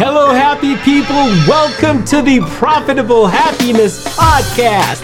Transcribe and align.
Hello, 0.00 0.32
happy 0.32 0.76
people. 0.76 1.16
Welcome 1.48 2.04
to 2.04 2.22
the 2.22 2.38
Profitable 2.56 3.26
Happiness 3.26 4.06
Podcast. 4.16 5.02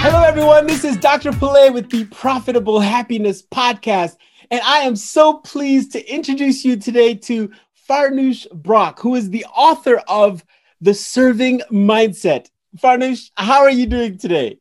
Hello, 0.00 0.22
everyone. 0.22 0.68
This 0.68 0.84
is 0.84 0.96
Dr. 0.96 1.32
Pillay 1.32 1.74
with 1.74 1.90
the 1.90 2.04
Profitable 2.04 2.78
Happiness 2.78 3.42
Podcast. 3.42 4.16
And 4.52 4.60
I 4.60 4.82
am 4.82 4.94
so 4.94 5.38
pleased 5.38 5.90
to 5.90 6.08
introduce 6.08 6.64
you 6.64 6.76
today 6.76 7.14
to 7.14 7.50
Farnoosh 7.90 8.48
Brock, 8.52 9.00
who 9.00 9.16
is 9.16 9.28
the 9.30 9.44
author 9.46 10.00
of 10.06 10.44
The 10.80 10.94
Serving 10.94 11.62
Mindset. 11.68 12.46
Farnoosh, 12.78 13.32
how 13.34 13.62
are 13.62 13.70
you 13.72 13.86
doing 13.86 14.18
today? 14.18 14.60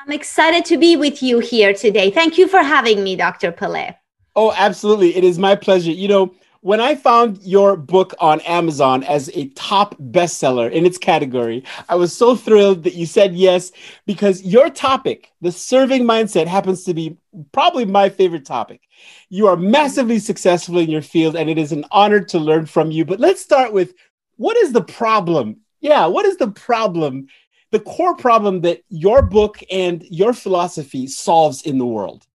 I'm 0.00 0.12
excited 0.12 0.64
to 0.66 0.76
be 0.76 0.94
with 0.94 1.24
you 1.24 1.40
here 1.40 1.74
today. 1.74 2.12
Thank 2.12 2.38
you 2.38 2.46
for 2.46 2.62
having 2.62 3.02
me, 3.02 3.16
Dr. 3.16 3.50
Pillay. 3.50 3.96
Oh, 4.36 4.52
absolutely. 4.56 5.16
It 5.16 5.24
is 5.24 5.40
my 5.40 5.56
pleasure. 5.56 5.90
You 5.90 6.06
know, 6.06 6.34
when 6.60 6.80
I 6.80 6.94
found 6.94 7.42
your 7.42 7.76
book 7.76 8.14
on 8.18 8.40
Amazon 8.40 9.04
as 9.04 9.30
a 9.34 9.48
top 9.50 9.94
bestseller 9.98 10.70
in 10.70 10.86
its 10.86 10.98
category, 10.98 11.64
I 11.88 11.94
was 11.94 12.16
so 12.16 12.34
thrilled 12.34 12.84
that 12.84 12.94
you 12.94 13.06
said 13.06 13.34
yes 13.34 13.72
because 14.06 14.42
your 14.42 14.70
topic, 14.70 15.32
the 15.40 15.52
serving 15.52 16.04
mindset, 16.04 16.46
happens 16.46 16.84
to 16.84 16.94
be 16.94 17.16
probably 17.52 17.84
my 17.84 18.08
favorite 18.08 18.44
topic. 18.44 18.82
You 19.28 19.46
are 19.48 19.56
massively 19.56 20.18
successful 20.18 20.78
in 20.78 20.90
your 20.90 21.02
field, 21.02 21.36
and 21.36 21.50
it 21.50 21.58
is 21.58 21.72
an 21.72 21.84
honor 21.90 22.20
to 22.20 22.38
learn 22.38 22.66
from 22.66 22.90
you. 22.90 23.04
But 23.04 23.20
let's 23.20 23.40
start 23.40 23.72
with 23.72 23.94
what 24.36 24.56
is 24.56 24.72
the 24.72 24.82
problem? 24.84 25.60
Yeah, 25.80 26.06
what 26.06 26.26
is 26.26 26.36
the 26.36 26.50
problem, 26.50 27.28
the 27.70 27.80
core 27.80 28.16
problem 28.16 28.62
that 28.62 28.82
your 28.88 29.22
book 29.22 29.60
and 29.70 30.02
your 30.10 30.32
philosophy 30.32 31.06
solves 31.06 31.62
in 31.62 31.78
the 31.78 31.86
world? 31.86 32.25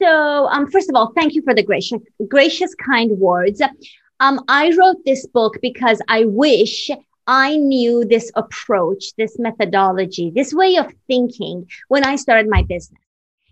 So, 0.00 0.46
um, 0.48 0.70
first 0.70 0.90
of 0.90 0.94
all, 0.94 1.12
thank 1.14 1.34
you 1.34 1.42
for 1.42 1.54
the 1.54 1.62
gracious, 1.62 2.00
gracious, 2.28 2.74
kind 2.74 3.18
words. 3.18 3.62
Um, 4.20 4.42
I 4.48 4.74
wrote 4.76 5.04
this 5.04 5.26
book 5.26 5.58
because 5.62 6.00
I 6.08 6.24
wish 6.24 6.90
I 7.26 7.56
knew 7.56 8.04
this 8.04 8.30
approach, 8.34 9.14
this 9.16 9.38
methodology, 9.38 10.30
this 10.34 10.54
way 10.54 10.76
of 10.76 10.92
thinking 11.06 11.66
when 11.88 12.04
I 12.04 12.16
started 12.16 12.48
my 12.48 12.62
business. 12.62 13.00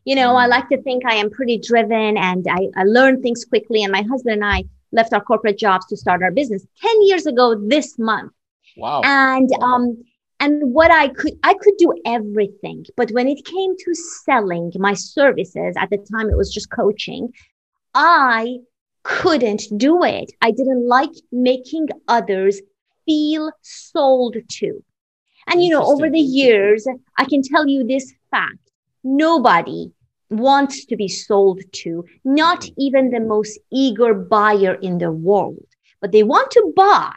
You 0.05 0.17
know, 0.17 0.37
I 0.37 0.47
mm. 0.47 0.51
like 0.51 0.69
to 0.69 0.83
think 0.83 1.05
I 1.07 1.15
am 1.15 1.31
pretty 1.31 1.59
driven 1.59 2.17
and 2.17 2.47
I, 2.49 2.69
I 2.77 2.85
learn 2.85 3.23
things 3.23 3.45
quickly. 3.45 3.83
And 3.83 3.93
my 3.93 4.03
husband 4.03 4.43
and 4.43 4.45
I 4.45 4.65
left 4.93 5.13
our 5.13 5.23
corporate 5.23 5.59
jobs 5.59 5.87
to 5.87 5.97
start 5.97 6.23
our 6.23 6.31
business 6.31 6.67
10 6.83 7.07
years 7.07 7.27
ago 7.27 7.55
this 7.55 7.99
month. 7.99 8.33
Wow. 8.77 9.01
And, 9.05 9.51
um, 9.61 10.05
and 10.45 10.75
what 10.75 10.91
I 10.91 11.09
could, 11.09 11.33
I 11.43 11.55
could 11.55 11.77
do 11.79 11.95
everything. 12.05 12.85
But 12.99 13.11
when 13.13 13.29
it 13.29 13.47
came 13.47 13.75
to 13.79 13.95
selling 13.95 14.71
my 14.77 14.93
services, 14.93 15.75
at 15.79 15.89
the 15.89 15.97
time 15.97 16.29
it 16.29 16.37
was 16.37 16.53
just 16.53 16.71
coaching, 16.71 17.33
I 17.95 18.59
couldn't 19.05 19.63
do 19.79 20.05
it. 20.05 20.31
I 20.43 20.51
didn't 20.51 20.87
like 20.87 21.15
making 21.33 21.89
others 22.09 22.61
feel 23.07 23.53
sold 23.63 24.37
to. 24.59 24.85
And, 25.47 25.65
you 25.65 25.71
know, 25.71 25.85
over 25.85 26.11
the 26.11 26.27
years, 26.43 26.87
I 27.19 27.25
can 27.25 27.41
tell 27.43 27.67
you 27.67 27.87
this 27.87 28.13
fact. 28.31 28.71
Nobody 29.03 29.93
wants 30.29 30.85
to 30.87 30.97
be 30.97 31.09
sold 31.09 31.61
to, 31.85 32.05
not 32.23 32.61
mm-hmm. 32.61 32.81
even 32.81 33.11
the 33.11 33.21
most 33.21 33.59
eager 33.73 34.13
buyer 34.13 34.75
in 34.75 34.99
the 34.99 35.13
world, 35.13 35.69
but 36.03 36.13
they 36.13 36.23
want 36.23 36.51
to 36.51 36.73
buy 36.77 37.13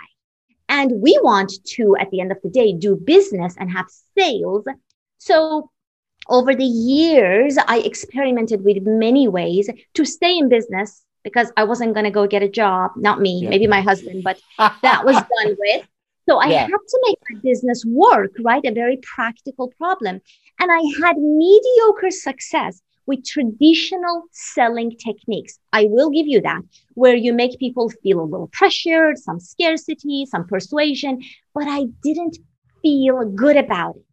and 0.69 1.01
we 1.01 1.17
want 1.23 1.53
to, 1.75 1.95
at 1.99 2.11
the 2.11 2.19
end 2.19 2.31
of 2.31 2.41
the 2.43 2.49
day, 2.49 2.73
do 2.73 2.95
business 2.95 3.55
and 3.57 3.71
have 3.71 3.87
sales. 4.17 4.65
So 5.17 5.71
over 6.29 6.53
the 6.53 6.63
years, 6.63 7.57
I 7.67 7.79
experimented 7.79 8.63
with 8.63 8.83
many 8.83 9.27
ways 9.27 9.69
to 9.93 10.05
stay 10.05 10.37
in 10.37 10.49
business 10.49 11.03
because 11.23 11.51
I 11.57 11.63
wasn't 11.63 11.93
going 11.93 12.05
to 12.05 12.11
go 12.11 12.27
get 12.27 12.43
a 12.43 12.49
job. 12.49 12.91
Not 12.95 13.19
me, 13.21 13.41
yeah. 13.41 13.49
maybe 13.49 13.67
my 13.67 13.81
husband, 13.81 14.23
but 14.23 14.39
that 14.57 15.05
was 15.05 15.15
done 15.15 15.55
with. 15.59 15.87
So 16.27 16.37
I 16.37 16.47
yeah. 16.47 16.61
had 16.63 16.67
to 16.67 16.99
make 17.05 17.17
my 17.29 17.39
business 17.41 17.85
work, 17.85 18.31
right? 18.41 18.63
A 18.65 18.71
very 18.71 18.97
practical 18.97 19.69
problem. 19.77 20.19
And 20.59 20.71
I 20.71 20.81
had 21.01 21.17
mediocre 21.17 22.11
success 22.11 22.81
with 23.07 23.25
traditional 23.25 24.23
selling 24.31 24.91
techniques. 24.97 25.57
I 25.73 25.87
will 25.89 26.11
give 26.11 26.27
you 26.27 26.41
that, 26.41 26.61
where 26.93 27.15
you 27.15 27.33
make 27.33 27.57
people 27.57 27.89
feel 28.03 28.19
a 28.19 28.23
little 28.31 28.49
pressured, 28.53 29.17
some 29.17 29.39
scarcity, 29.39 30.25
some 30.25 30.45
persuasion, 30.45 31.21
but 31.55 31.67
I 31.67 31.85
didn't 32.03 32.37
feel 32.83 33.25
good 33.25 33.57
about 33.57 33.95
it. 33.95 34.03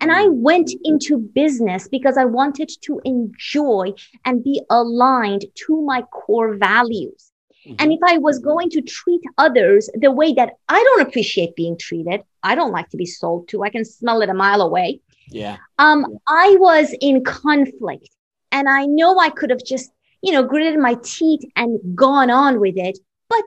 And 0.00 0.10
I 0.10 0.26
went 0.26 0.72
into 0.82 1.18
business 1.18 1.86
because 1.86 2.16
I 2.18 2.24
wanted 2.24 2.70
to 2.82 3.00
enjoy 3.04 3.92
and 4.24 4.42
be 4.42 4.60
aligned 4.68 5.44
to 5.66 5.82
my 5.82 6.02
core 6.02 6.56
values. 6.56 7.30
Mm-hmm. 7.64 7.76
And 7.78 7.92
if 7.92 8.00
I 8.04 8.18
was 8.18 8.40
going 8.40 8.70
to 8.70 8.82
treat 8.82 9.20
others 9.38 9.88
the 9.94 10.10
way 10.10 10.32
that 10.32 10.54
I 10.68 10.82
don't 10.82 11.06
appreciate 11.06 11.54
being 11.54 11.78
treated, 11.78 12.22
I 12.42 12.56
don't 12.56 12.72
like 12.72 12.88
to 12.88 12.96
be 12.96 13.06
sold 13.06 13.46
to. 13.48 13.62
I 13.62 13.70
can 13.70 13.84
smell 13.84 14.22
it 14.22 14.28
a 14.28 14.34
mile 14.34 14.62
away. 14.62 15.00
Yeah. 15.28 15.58
Um, 15.78 16.04
I 16.26 16.56
was 16.58 16.92
in 17.00 17.22
conflict 17.22 18.10
and 18.52 18.68
I 18.68 18.86
know 18.86 19.18
I 19.18 19.30
could 19.30 19.50
have 19.50 19.64
just, 19.64 19.90
you 20.22 20.32
know, 20.32 20.44
gritted 20.44 20.78
my 20.78 20.96
teeth 21.02 21.40
and 21.56 21.96
gone 21.96 22.30
on 22.30 22.60
with 22.60 22.76
it. 22.76 22.98
But 23.28 23.44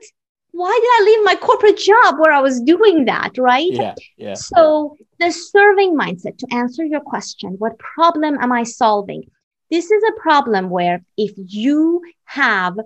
why 0.50 0.78
did 0.80 0.88
I 0.88 1.04
leave 1.04 1.24
my 1.24 1.36
corporate 1.36 1.78
job 1.78 2.18
where 2.18 2.32
I 2.32 2.40
was 2.40 2.60
doing 2.60 3.04
that? 3.06 3.38
Right. 3.38 3.70
Yeah. 3.70 3.94
Yeah. 4.16 4.34
So 4.34 4.96
the 5.18 5.30
serving 5.30 5.96
mindset 5.96 6.38
to 6.38 6.46
answer 6.50 6.84
your 6.84 7.00
question, 7.00 7.54
what 7.58 7.78
problem 7.78 8.36
am 8.40 8.52
I 8.52 8.64
solving? 8.64 9.22
This 9.70 9.90
is 9.90 10.02
a 10.08 10.20
problem 10.20 10.70
where 10.70 11.02
if 11.16 11.32
you 11.36 12.02
have 12.24 12.76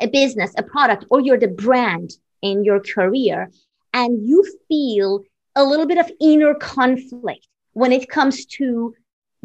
a 0.00 0.06
business, 0.08 0.52
a 0.56 0.62
product, 0.62 1.04
or 1.10 1.20
you're 1.20 1.38
the 1.38 1.48
brand 1.48 2.10
in 2.42 2.64
your 2.64 2.80
career 2.80 3.50
and 3.92 4.26
you 4.26 4.44
feel 4.68 5.22
a 5.54 5.64
little 5.64 5.86
bit 5.86 5.98
of 5.98 6.10
inner 6.20 6.54
conflict 6.54 7.48
when 7.72 7.92
it 7.92 8.08
comes 8.08 8.46
to 8.46 8.94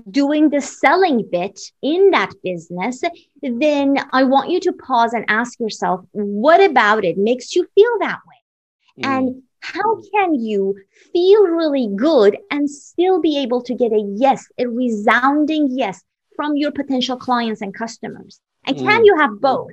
doing 0.10 0.50
the 0.50 0.62
selling 0.62 1.28
bit 1.32 1.60
in 1.82 2.12
that 2.12 2.32
business, 2.44 3.02
then 3.42 3.98
I 4.12 4.24
want 4.24 4.50
you 4.50 4.60
to 4.62 4.74
pause 4.74 5.14
and 5.14 5.26
ask 5.28 5.60
yourself, 5.60 6.02
what 6.12 6.64
about 6.64 7.06
it 7.06 7.18
makes 7.18 7.56
you 7.56 7.68
feel 7.76 8.00
that 8.00 8.20
way? 8.28 9.04
Mm. 9.04 9.18
And 9.18 9.44
how 9.62 10.02
can 10.14 10.36
you 10.36 10.76
feel 11.14 11.44
really 11.44 11.88
good 11.96 12.38
and 12.50 12.70
still 12.70 13.22
be 13.22 13.38
able 13.38 13.62
to 13.64 13.76
get 13.76 13.92
a 13.92 14.04
yes, 14.16 14.46
a 14.58 14.68
resounding 14.68 15.68
yes 15.72 16.02
from 16.36 16.56
your 16.56 16.72
potential 16.72 17.18
clients 17.18 17.62
and 17.62 17.74
customers? 17.74 18.40
And 18.66 18.78
mm. 18.78 18.84
can 18.84 19.06
you 19.06 19.18
have 19.18 19.40
both? 19.40 19.72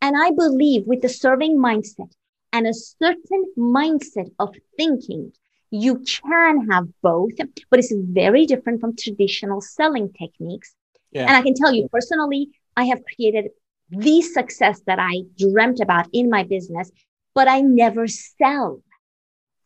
And 0.00 0.16
I 0.16 0.30
believe 0.30 0.86
with 0.86 1.02
the 1.02 1.08
serving 1.08 1.58
mindset 1.58 2.12
and 2.52 2.66
a 2.66 2.74
certain 2.74 3.44
mindset 3.56 4.30
of 4.38 4.54
thinking, 4.76 5.32
you 5.70 6.02
can 6.24 6.68
have 6.70 6.86
both, 7.02 7.32
but 7.70 7.78
it's 7.78 7.92
very 7.94 8.46
different 8.46 8.80
from 8.80 8.96
traditional 8.96 9.60
selling 9.60 10.12
techniques. 10.12 10.74
Yeah. 11.12 11.22
And 11.22 11.36
I 11.36 11.42
can 11.42 11.54
tell 11.54 11.72
you 11.72 11.88
personally, 11.88 12.48
I 12.76 12.84
have 12.84 13.00
created 13.14 13.50
the 13.90 14.22
success 14.22 14.80
that 14.86 14.98
I 14.98 15.22
dreamt 15.38 15.80
about 15.80 16.08
in 16.12 16.28
my 16.30 16.42
business, 16.42 16.90
but 17.34 17.48
I 17.48 17.60
never 17.60 18.06
sell. 18.06 18.82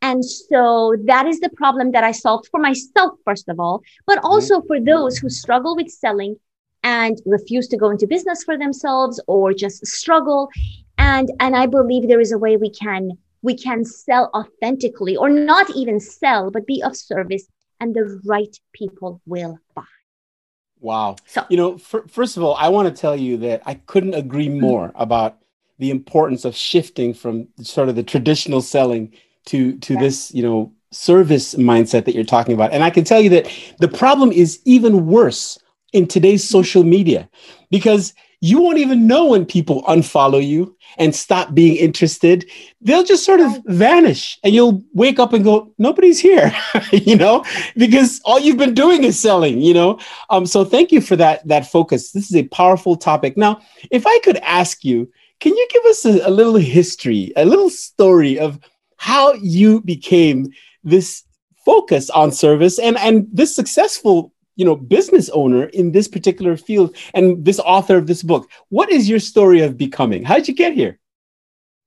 And 0.01 0.25
so 0.25 0.97
that 1.05 1.27
is 1.27 1.39
the 1.41 1.51
problem 1.51 1.93
that 1.93 2.03
I 2.03 2.11
solved 2.11 2.49
for 2.51 2.59
myself, 2.59 3.13
first 3.25 3.49
of 3.49 3.61
all, 3.61 3.83
but 4.07 4.19
mm-hmm. 4.19 4.27
also 4.27 4.61
for 4.63 4.81
those 4.81 5.19
who 5.19 5.29
struggle 5.29 5.77
with 5.77 5.89
selling 5.89 6.37
and 6.83 7.19
refuse 7.25 7.69
to 7.69 7.77
go 7.77 7.91
into 7.91 8.09
business 8.09 8.43
for 8.43 8.59
themselves 8.59 9.23
or 9.29 9.53
just 9.53 9.87
struggle. 9.87 10.51
And, 10.99 11.31
and 11.39 11.55
I 11.55 11.67
believe 11.67 12.09
there 12.09 12.21
is 12.21 12.33
a 12.33 12.39
way 12.39 12.57
we 12.57 12.71
can 12.71 13.17
we 13.43 13.57
can 13.57 13.85
sell 13.85 14.31
authentically 14.35 15.17
or 15.17 15.29
not 15.29 15.69
even 15.77 16.01
sell, 16.01 16.51
but 16.51 16.67
be 16.67 16.83
of 16.83 16.97
service 16.97 17.47
and 17.81 17.95
the 17.95 18.21
right 18.25 18.57
people 18.73 19.21
will 19.27 19.59
buy. 19.75 19.83
Wow. 20.81 21.17
So, 21.27 21.45
you 21.49 21.57
know, 21.57 21.79
for, 21.79 22.07
first 22.09 22.37
of 22.37 22.43
all, 22.43 22.55
I 22.55 22.69
want 22.69 22.89
to 22.89 23.01
tell 23.01 23.17
you 23.17 23.37
that 23.39 23.63
I 23.67 23.75
couldn't 23.75 24.15
agree 24.15 24.49
mm-hmm. 24.49 24.61
more 24.61 24.89
mm-hmm. 24.89 25.01
about 25.01 25.39
the 25.79 25.91
importance 25.91 26.45
of 26.45 26.55
shifting 26.55 27.13
from 27.15 27.49
sort 27.61 27.89
of 27.89 27.97
the 27.97 28.03
traditional 28.03 28.61
selling 28.61 29.13
to 29.47 29.77
to 29.79 29.97
this, 29.97 30.33
you 30.33 30.43
know, 30.43 30.73
service 30.93 31.55
mindset 31.55 32.05
that 32.05 32.15
you're 32.15 32.25
talking 32.25 32.55
about. 32.55 32.73
And 32.73 32.85
I 32.85 32.91
can 32.91 33.05
tell 33.05 33.21
you 33.21 33.31
that 33.31 33.51
the 33.79 33.89
problem 33.89 34.31
is 34.31 34.61
even 34.65 35.07
worse 35.07 35.59
in 35.93 36.07
today's 36.07 36.45
mm-hmm. 36.45 36.53
social 36.53 36.85
media 36.85 37.29
because 37.71 38.15
you 38.43 38.61
won't 38.61 38.79
even 38.79 39.07
know 39.07 39.27
when 39.27 39.47
people 39.47 39.85
unfollow 39.85 40.45
you 40.45 40.77
and 40.99 41.15
stop 41.15 41.55
being 41.55 41.77
interested. 41.77 42.45
They'll 42.81 43.05
just 43.05 43.25
sort 43.25 43.39
of 43.39 43.63
vanish 43.67 44.37
and 44.43 44.53
you'll 44.53 44.83
wake 44.93 45.21
up 45.21 45.33
and 45.33 45.45
go, 45.45 45.73
nobody's 45.79 46.19
here, 46.19 46.53
you 46.93 47.17
know, 47.17 47.45
because 47.77 48.21
all 48.25 48.41
you've 48.41 48.59
been 48.59 48.75
doing 48.75 49.05
is 49.05 49.19
selling, 49.19 49.61
you 49.61 49.73
know? 49.73 50.01
Um, 50.29 50.45
so 50.45 50.65
thank 50.65 50.91
you 50.91 51.01
for 51.01 51.15
that, 51.15 51.47
that 51.47 51.71
focus. 51.71 52.11
This 52.11 52.31
is 52.31 52.35
a 52.35 52.49
powerful 52.49 52.97
topic. 52.97 53.37
Now, 53.37 53.61
if 53.93 54.09
I 54.09 54.19
could 54.25 54.39
ask 54.39 54.85
you, 54.85 55.09
can 55.39 55.57
you 55.57 55.69
give 55.71 55.85
us 55.85 56.05
a, 56.05 56.29
a 56.29 56.31
little 56.31 56.57
history, 56.57 57.33
a 57.37 57.45
little 57.45 57.71
story 57.71 58.41
of 58.41 58.59
how 58.97 59.35
you 59.35 59.83
became 59.83 60.51
this 60.83 61.23
focus 61.65 62.11
on 62.11 62.33
service 62.33 62.81
and, 62.81 62.99
and 62.99 63.29
this 63.33 63.55
successful 63.55 64.32
you 64.57 64.65
know 64.65 64.77
business 64.77 65.29
owner 65.31 65.65
in 65.67 65.93
this 65.93 66.09
particular 66.09 66.57
field 66.57 66.95
and 67.15 67.45
this 67.45 67.59
author 67.61 67.97
of 67.97 68.07
this 68.07 68.23
book. 68.23 68.51
What 68.69 68.91
is 68.91 69.09
your 69.09 69.21
story 69.21 69.61
of 69.61 69.77
becoming? 69.77 70.25
How 70.25 70.37
did 70.37 70.49
you 70.49 70.55
get 70.55 70.75
here? 70.75 70.99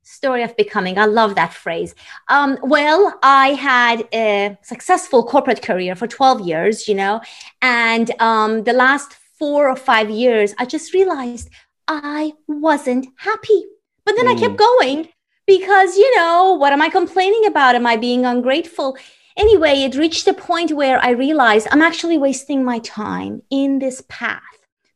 Story 0.03 0.43
of 0.43 0.55
becoming. 0.55 0.99
I 0.99 1.05
love 1.05 1.35
that 1.35 1.53
phrase. 1.53 1.95
Um, 2.27 2.57
well 2.63 3.17
i 3.23 3.49
had 3.49 4.07
a 4.13 4.57
successful 4.61 5.23
corporate 5.23 5.61
career 5.61 5.95
for 5.95 6.07
12 6.07 6.41
years 6.41 6.87
you 6.87 6.95
know 6.95 7.21
and 7.61 8.11
um, 8.19 8.63
the 8.63 8.73
last 8.73 9.15
four 9.39 9.69
or 9.69 9.75
five 9.75 10.09
years 10.09 10.53
i 10.57 10.65
just 10.65 10.93
realized 10.93 11.49
i 11.87 12.33
wasn't 12.47 13.07
happy. 13.17 13.65
But 14.05 14.15
then 14.15 14.27
mm. 14.27 14.35
i 14.35 14.39
kept 14.39 14.55
mm. 14.55 14.57
going 14.57 15.09
because 15.47 15.97
you 15.97 16.15
know 16.15 16.53
what 16.53 16.73
am 16.73 16.81
i 16.81 16.89
complaining 16.89 17.45
about? 17.45 17.75
Am 17.75 17.85
i 17.85 17.95
being 17.95 18.25
ungrateful 18.25 18.97
anyway 19.37 19.73
it 19.83 19.95
reached 19.95 20.27
a 20.27 20.33
point 20.33 20.71
where 20.71 20.99
i 21.03 21.09
realized 21.09 21.67
i'm 21.71 21.81
actually 21.81 22.17
wasting 22.17 22.63
my 22.63 22.79
time 22.79 23.41
in 23.49 23.79
this 23.79 24.03
path 24.07 24.41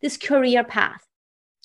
this 0.02 0.18
career 0.18 0.64
path 0.64 1.10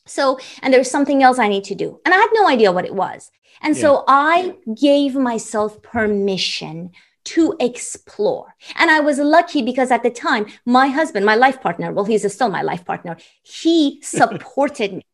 so, 0.06 0.38
and 0.62 0.73
there's 0.73 0.91
something 0.91 1.23
else 1.23 1.38
I 1.38 1.49
need 1.49 1.65
to 1.65 1.75
do. 1.75 2.00
And 2.05 2.12
I 2.12 2.19
had 2.19 2.31
no 2.35 2.47
idea 2.47 2.73
what 2.73 2.85
it 2.85 2.94
was. 2.94 3.31
And 3.62 3.75
yeah. 3.75 3.81
so 3.81 4.05
I 4.06 4.56
gave 4.75 5.15
myself 5.15 5.81
permission 5.82 6.91
to 7.25 7.56
explore. 7.59 8.55
And 8.76 8.91
I 8.91 9.00
was 9.00 9.19
lucky 9.19 9.62
because 9.62 9.91
at 9.91 10.03
the 10.03 10.11
time, 10.11 10.47
my 10.67 10.88
husband, 10.88 11.25
my 11.25 11.37
life 11.37 11.61
partner, 11.62 11.91
well, 11.91 12.05
he's 12.05 12.31
still 12.32 12.50
my 12.50 12.61
life 12.61 12.85
partner, 12.85 13.17
he 13.43 14.00
supported 14.03 14.94
me. 14.94 15.06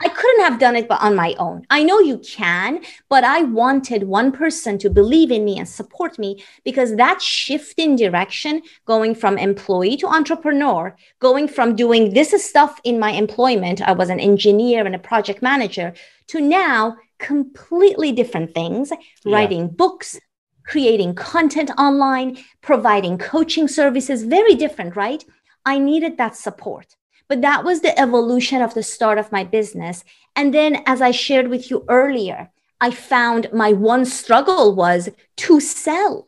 I 0.00 0.08
couldn't 0.08 0.44
have 0.44 0.58
done 0.60 0.76
it 0.76 0.88
but 0.88 1.02
on 1.02 1.16
my 1.16 1.34
own. 1.38 1.66
I 1.70 1.82
know 1.82 1.98
you 1.98 2.18
can, 2.18 2.84
but 3.08 3.24
I 3.24 3.42
wanted 3.42 4.04
one 4.04 4.30
person 4.30 4.78
to 4.78 4.90
believe 4.90 5.30
in 5.30 5.44
me 5.44 5.58
and 5.58 5.68
support 5.68 6.18
me 6.18 6.44
because 6.64 6.96
that 6.96 7.20
shift 7.20 7.78
in 7.78 7.96
direction, 7.96 8.62
going 8.86 9.14
from 9.14 9.38
employee 9.38 9.96
to 9.98 10.06
entrepreneur, 10.06 10.96
going 11.18 11.48
from 11.48 11.74
doing 11.74 12.14
this 12.14 12.32
stuff 12.44 12.80
in 12.84 12.98
my 13.00 13.10
employment, 13.10 13.80
I 13.82 13.92
was 13.92 14.08
an 14.08 14.20
engineer 14.20 14.86
and 14.86 14.94
a 14.94 15.00
project 15.00 15.42
manager, 15.42 15.94
to 16.28 16.40
now 16.40 16.96
completely 17.18 18.12
different 18.12 18.54
things, 18.54 18.92
yeah. 19.24 19.34
writing 19.34 19.68
books, 19.68 20.18
creating 20.64 21.14
content 21.14 21.70
online, 21.78 22.38
providing 22.60 23.18
coaching 23.18 23.66
services, 23.66 24.22
very 24.22 24.54
different, 24.54 24.94
right? 24.94 25.24
I 25.64 25.78
needed 25.78 26.18
that 26.18 26.36
support. 26.36 26.94
But 27.28 27.42
that 27.42 27.64
was 27.64 27.80
the 27.80 27.98
evolution 27.98 28.62
of 28.62 28.74
the 28.74 28.82
start 28.82 29.18
of 29.18 29.32
my 29.32 29.44
business. 29.44 30.04
And 30.34 30.54
then, 30.54 30.82
as 30.86 31.02
I 31.02 31.10
shared 31.10 31.48
with 31.48 31.70
you 31.70 31.84
earlier, 31.88 32.50
I 32.80 32.90
found 32.90 33.52
my 33.52 33.72
one 33.72 34.04
struggle 34.04 34.74
was 34.74 35.10
to 35.36 35.60
sell. 35.60 36.26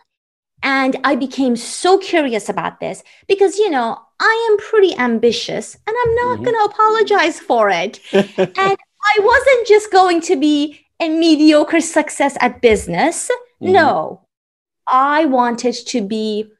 And 0.62 0.98
I 1.04 1.16
became 1.16 1.56
so 1.56 1.96
curious 1.96 2.48
about 2.48 2.80
this 2.80 3.02
because, 3.26 3.58
you 3.58 3.70
know, 3.70 3.98
I 4.20 4.48
am 4.50 4.58
pretty 4.58 4.94
ambitious 4.96 5.74
and 5.86 5.96
I'm 6.04 6.14
not 6.16 6.34
mm-hmm. 6.34 6.44
going 6.44 6.56
to 6.56 6.74
apologize 6.74 7.40
for 7.40 7.70
it. 7.70 8.00
and 8.12 8.26
I 8.58 9.18
wasn't 9.20 9.66
just 9.66 9.90
going 9.90 10.20
to 10.22 10.36
be 10.36 10.80
a 11.00 11.08
mediocre 11.08 11.80
success 11.80 12.36
at 12.40 12.60
business. 12.60 13.30
Mm-hmm. 13.62 13.72
No, 13.72 14.26
I 14.86 15.24
wanted 15.24 15.74
to 15.86 16.06
be 16.06 16.50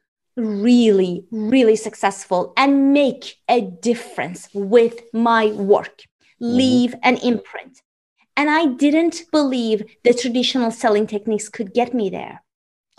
really, 0.41 1.25
really 1.31 1.75
successful 1.75 2.53
and 2.57 2.93
make 2.93 3.37
a 3.47 3.61
difference 3.61 4.49
with 4.53 5.01
my 5.13 5.47
work, 5.47 6.01
mm-hmm. 6.01 6.55
leave 6.55 6.95
an 7.03 7.17
imprint. 7.17 7.81
And 8.35 8.49
I 8.49 8.65
didn't 8.65 9.23
believe 9.31 9.83
the 10.03 10.13
traditional 10.13 10.71
selling 10.71 11.05
techniques 11.05 11.49
could 11.49 11.73
get 11.73 11.93
me 11.93 12.09
there. 12.09 12.41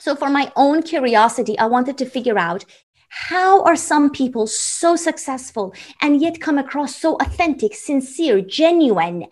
So, 0.01 0.15
for 0.15 0.31
my 0.31 0.53
own 0.57 0.83
curiosity, 0.83 1.59
I 1.59 1.67
wanted 1.67 1.97
to 1.99 2.07
figure 2.07 2.39
out 2.39 2.65
how 3.09 3.63
are 3.65 3.77
some 3.77 4.11
people 4.11 4.47
so 4.47 4.97
successful 4.97 5.75
and 6.01 6.21
yet 6.21 6.41
come 6.41 6.59
across 6.59 6.97
so 6.97 7.17
authentic, 7.17 7.75
sincere, 7.75 8.41
genuine, 8.41 9.27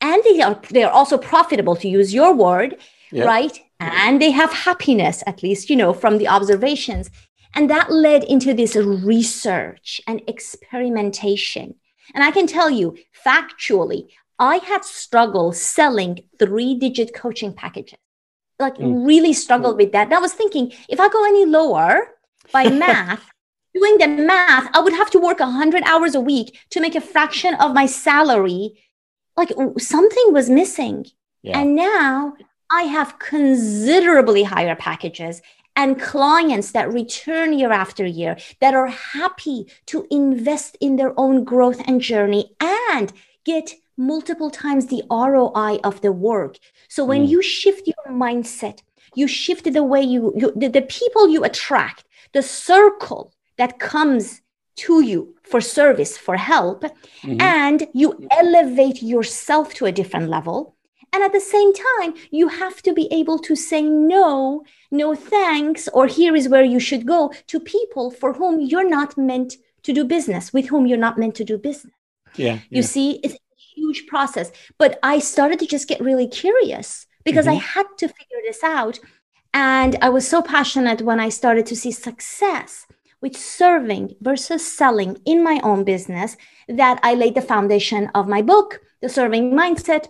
and 0.00 0.22
they 0.24 0.40
are 0.42 0.60
they 0.70 0.82
are 0.82 0.92
also 0.92 1.16
profitable 1.16 1.76
to 1.76 1.88
use 1.88 2.12
your 2.12 2.34
word, 2.34 2.76
yep. 3.10 3.26
right? 3.26 3.58
And 3.80 4.20
they 4.20 4.30
have 4.30 4.52
happiness, 4.52 5.22
at 5.26 5.42
least 5.42 5.68
you 5.70 5.76
know 5.76 5.92
from 5.92 6.18
the 6.18 6.28
observations. 6.28 7.10
And 7.54 7.70
that 7.70 7.90
led 7.90 8.24
into 8.24 8.52
this 8.52 8.76
research 8.76 10.00
and 10.06 10.22
experimentation. 10.26 11.76
And 12.14 12.24
I 12.24 12.30
can 12.30 12.46
tell 12.46 12.70
you 12.70 12.96
factually, 13.24 14.08
I 14.38 14.56
had 14.56 14.84
struggled 14.84 15.56
selling 15.56 16.24
three 16.38 16.74
digit 16.74 17.14
coaching 17.14 17.52
packages, 17.52 17.98
like 18.58 18.76
mm. 18.76 19.06
really 19.06 19.32
struggled 19.32 19.76
with 19.76 19.92
that. 19.92 20.08
And 20.08 20.14
I 20.14 20.18
was 20.18 20.34
thinking, 20.34 20.72
if 20.88 20.98
I 20.98 21.08
go 21.08 21.24
any 21.24 21.44
lower 21.44 22.08
by 22.52 22.68
math, 22.70 23.30
doing 23.74 23.98
the 23.98 24.08
math, 24.08 24.68
I 24.74 24.80
would 24.80 24.92
have 24.92 25.10
to 25.12 25.18
work 25.18 25.40
100 25.40 25.82
hours 25.84 26.14
a 26.14 26.20
week 26.20 26.58
to 26.70 26.80
make 26.80 26.94
a 26.94 27.00
fraction 27.00 27.54
of 27.54 27.74
my 27.74 27.86
salary. 27.86 28.72
Like 29.36 29.50
something 29.78 30.32
was 30.32 30.50
missing. 30.50 31.06
Yeah. 31.42 31.60
And 31.60 31.74
now 31.74 32.34
I 32.72 32.82
have 32.82 33.18
considerably 33.18 34.44
higher 34.44 34.76
packages 34.76 35.42
and 35.76 36.00
clients 36.00 36.72
that 36.72 36.92
return 36.92 37.52
year 37.52 37.72
after 37.72 38.06
year 38.06 38.36
that 38.60 38.74
are 38.74 38.88
happy 38.88 39.66
to 39.86 40.06
invest 40.10 40.76
in 40.80 40.96
their 40.96 41.18
own 41.18 41.44
growth 41.44 41.80
and 41.86 42.00
journey 42.00 42.52
and 42.60 43.12
get 43.44 43.74
multiple 43.96 44.50
times 44.50 44.86
the 44.86 45.02
ROI 45.10 45.78
of 45.84 46.00
the 46.00 46.12
work. 46.12 46.58
So 46.88 47.04
when 47.04 47.26
mm. 47.26 47.28
you 47.28 47.42
shift 47.42 47.86
your 47.86 48.14
mindset, 48.14 48.80
you 49.14 49.28
shift 49.28 49.72
the 49.72 49.84
way 49.84 50.02
you, 50.02 50.32
you 50.36 50.52
the, 50.56 50.68
the 50.68 50.82
people 50.82 51.28
you 51.28 51.44
attract, 51.44 52.04
the 52.32 52.42
circle 52.42 53.32
that 53.56 53.78
comes 53.78 54.42
to 54.76 55.02
you 55.02 55.34
for 55.44 55.60
service, 55.60 56.18
for 56.18 56.36
help, 56.36 56.82
mm-hmm. 56.82 57.40
and 57.40 57.86
you 57.92 58.26
elevate 58.30 59.02
yourself 59.02 59.72
to 59.74 59.86
a 59.86 59.92
different 59.92 60.28
level. 60.28 60.73
And 61.14 61.22
at 61.22 61.32
the 61.32 61.40
same 61.40 61.72
time, 61.72 62.14
you 62.32 62.48
have 62.48 62.82
to 62.82 62.92
be 62.92 63.06
able 63.12 63.38
to 63.38 63.54
say 63.54 63.82
no 63.82 64.64
no 64.90 65.14
thanks, 65.14 65.88
or 65.88 66.06
here 66.08 66.34
is 66.34 66.48
where 66.48 66.64
you 66.64 66.80
should 66.80 67.06
go 67.06 67.32
to 67.46 67.60
people 67.60 68.10
for 68.10 68.32
whom 68.32 68.60
you're 68.60 68.88
not 68.88 69.16
meant 69.16 69.56
to 69.84 69.92
do 69.92 70.04
business, 70.04 70.52
with 70.52 70.66
whom 70.66 70.86
you're 70.86 71.06
not 71.06 71.18
meant 71.18 71.36
to 71.36 71.44
do 71.44 71.56
business. 71.56 71.94
Yeah. 72.36 72.58
You 72.68 72.82
see, 72.82 73.20
it's 73.22 73.34
a 73.34 73.38
huge 73.76 74.06
process. 74.08 74.50
But 74.76 74.98
I 75.02 75.20
started 75.20 75.60
to 75.60 75.66
just 75.66 75.88
get 75.88 76.00
really 76.00 76.26
curious 76.26 77.06
because 77.24 77.46
mm-hmm. 77.46 77.58
I 77.58 77.72
had 77.74 77.86
to 77.98 78.08
figure 78.08 78.42
this 78.44 78.64
out. 78.64 78.98
And 79.52 79.96
I 80.02 80.08
was 80.08 80.26
so 80.26 80.42
passionate 80.42 81.02
when 81.02 81.20
I 81.20 81.28
started 81.28 81.66
to 81.66 81.76
see 81.76 81.92
success 81.92 82.86
with 83.20 83.36
serving 83.36 84.16
versus 84.20 84.66
selling 84.66 85.18
in 85.24 85.44
my 85.44 85.60
own 85.62 85.84
business 85.84 86.36
that 86.68 86.98
I 87.02 87.14
laid 87.14 87.36
the 87.36 87.42
foundation 87.42 88.10
of 88.14 88.28
my 88.28 88.42
book, 88.42 88.80
The 89.00 89.08
Serving 89.08 89.52
Mindset, 89.52 90.08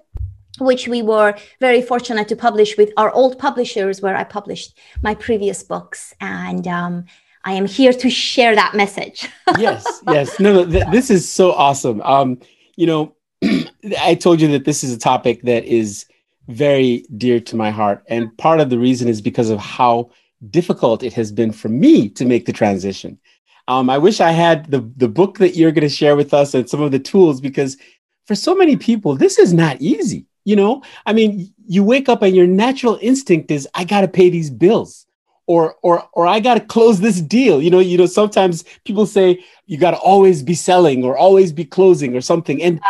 which 0.58 0.88
we 0.88 1.02
were 1.02 1.34
very 1.60 1.82
fortunate 1.82 2.28
to 2.28 2.36
publish 2.36 2.76
with 2.76 2.92
our 2.96 3.10
old 3.12 3.38
publishers, 3.38 4.00
where 4.00 4.17
I 4.17 4.24
published 4.24 4.79
my 5.02 5.14
previous 5.14 5.62
books. 5.62 6.14
And 6.20 6.67
um, 6.69 7.05
I 7.44 7.52
am 7.52 7.67
here 7.67 7.93
to 7.93 8.10
share 8.10 8.55
that 8.55 8.74
message. 8.74 9.29
yes, 9.58 10.02
yes. 10.08 10.38
No, 10.40 10.52
no, 10.52 10.70
th- 10.70 10.90
this 10.90 11.10
is 11.10 11.31
so 11.31 11.52
awesome. 11.52 12.00
Um, 12.02 12.40
you 12.76 12.86
know, 12.86 13.14
I 14.00 14.14
told 14.14 14.40
you 14.40 14.48
that 14.48 14.64
this 14.64 14.84
is 14.84 14.93
a 14.93 14.98
topic 14.98 15.43
that 15.43 15.64
is 15.64 16.06
very 16.48 17.05
dear 17.17 17.40
to 17.40 17.56
my 17.56 17.70
heart. 17.70 18.02
And 18.08 18.36
part 18.38 18.60
of 18.60 18.70
the 18.70 18.79
reason 18.79 19.08
is 19.08 19.20
because 19.20 19.50
of 19.50 19.58
how 19.58 20.10
difficult 20.50 21.02
it 21.02 21.12
has 21.14 21.32
been 21.32 21.52
for 21.52 21.69
me 21.69 22.08
to 22.10 22.24
make 22.24 22.46
the 22.46 22.52
transition. 22.52 23.19
Um, 23.67 23.88
I 23.88 23.96
wish 23.96 24.20
I 24.20 24.31
had 24.31 24.70
the, 24.70 24.81
the 24.96 25.08
book 25.08 25.38
that 25.38 25.56
you're 25.56 25.72
going 25.72 25.88
to 25.88 25.94
share 25.94 26.17
with 26.17 26.34
us 26.34 26.55
and 26.55 26.69
some 26.69 26.82
of 26.82 26.93
the 26.93 26.98
tools 26.98 27.40
because 27.40 27.79
for 28.26 28.34
so 28.34 28.55
many 28.55 28.76
people, 28.76 29.17
this 29.17 29.38
is 29.38 29.55
not 29.55 29.81
easy. 29.81 30.26
You 30.44 30.56
know, 30.56 30.82
I 31.06 31.13
mean, 31.13 31.53
you 31.67 31.82
wake 31.82 32.08
up 32.08 32.22
and 32.22 32.36
your 32.36 32.46
natural 32.46 32.98
instinct 33.01 33.51
is, 33.51 33.67
I 33.74 33.84
got 33.84 34.03
to 34.03 34.08
pay 34.08 34.29
these 34.29 34.51
bills 34.51 35.06
or 35.46 35.77
or 35.82 36.08
or 36.13 36.27
I 36.27 36.41
got 36.41 36.55
to 36.55 36.60
close 36.60 37.01
this 37.01 37.20
deal. 37.20 37.60
You 37.63 37.70
know, 37.70 37.79
you 37.79 37.98
know 37.98 38.06
sometimes 38.06 38.65
people 38.84 39.06
say 39.06 39.44
you 39.67 39.79
got 39.79 39.93
to 39.93 39.98
always 39.98 40.43
be 40.43 40.55
selling 40.55 41.05
or 41.05 41.17
always 41.17 41.53
be 41.53 41.65
closing 41.65 42.17
or 42.17 42.20
something. 42.20 42.63
And 42.63 42.81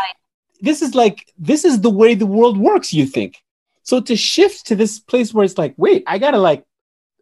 this 0.61 0.83
is 0.83 0.95
like 0.95 1.33
this 1.39 1.65
is 1.65 1.81
the 1.81 1.91
way 1.91 2.15
the 2.15 2.27
world 2.27 2.59
works, 2.59 2.93
you 2.93 3.07
think. 3.07 3.43
So 3.83 4.01
to 4.01 4.17
shift 4.17 4.67
to 4.67 4.77
this 4.77 4.99
place 4.99 5.35
where 5.35 5.45
it's 5.45 5.59
like, 5.59 5.75
wait, 5.77 6.05
I 6.07 6.19
got 6.19 6.33
to 6.33 6.39
like 6.39 6.65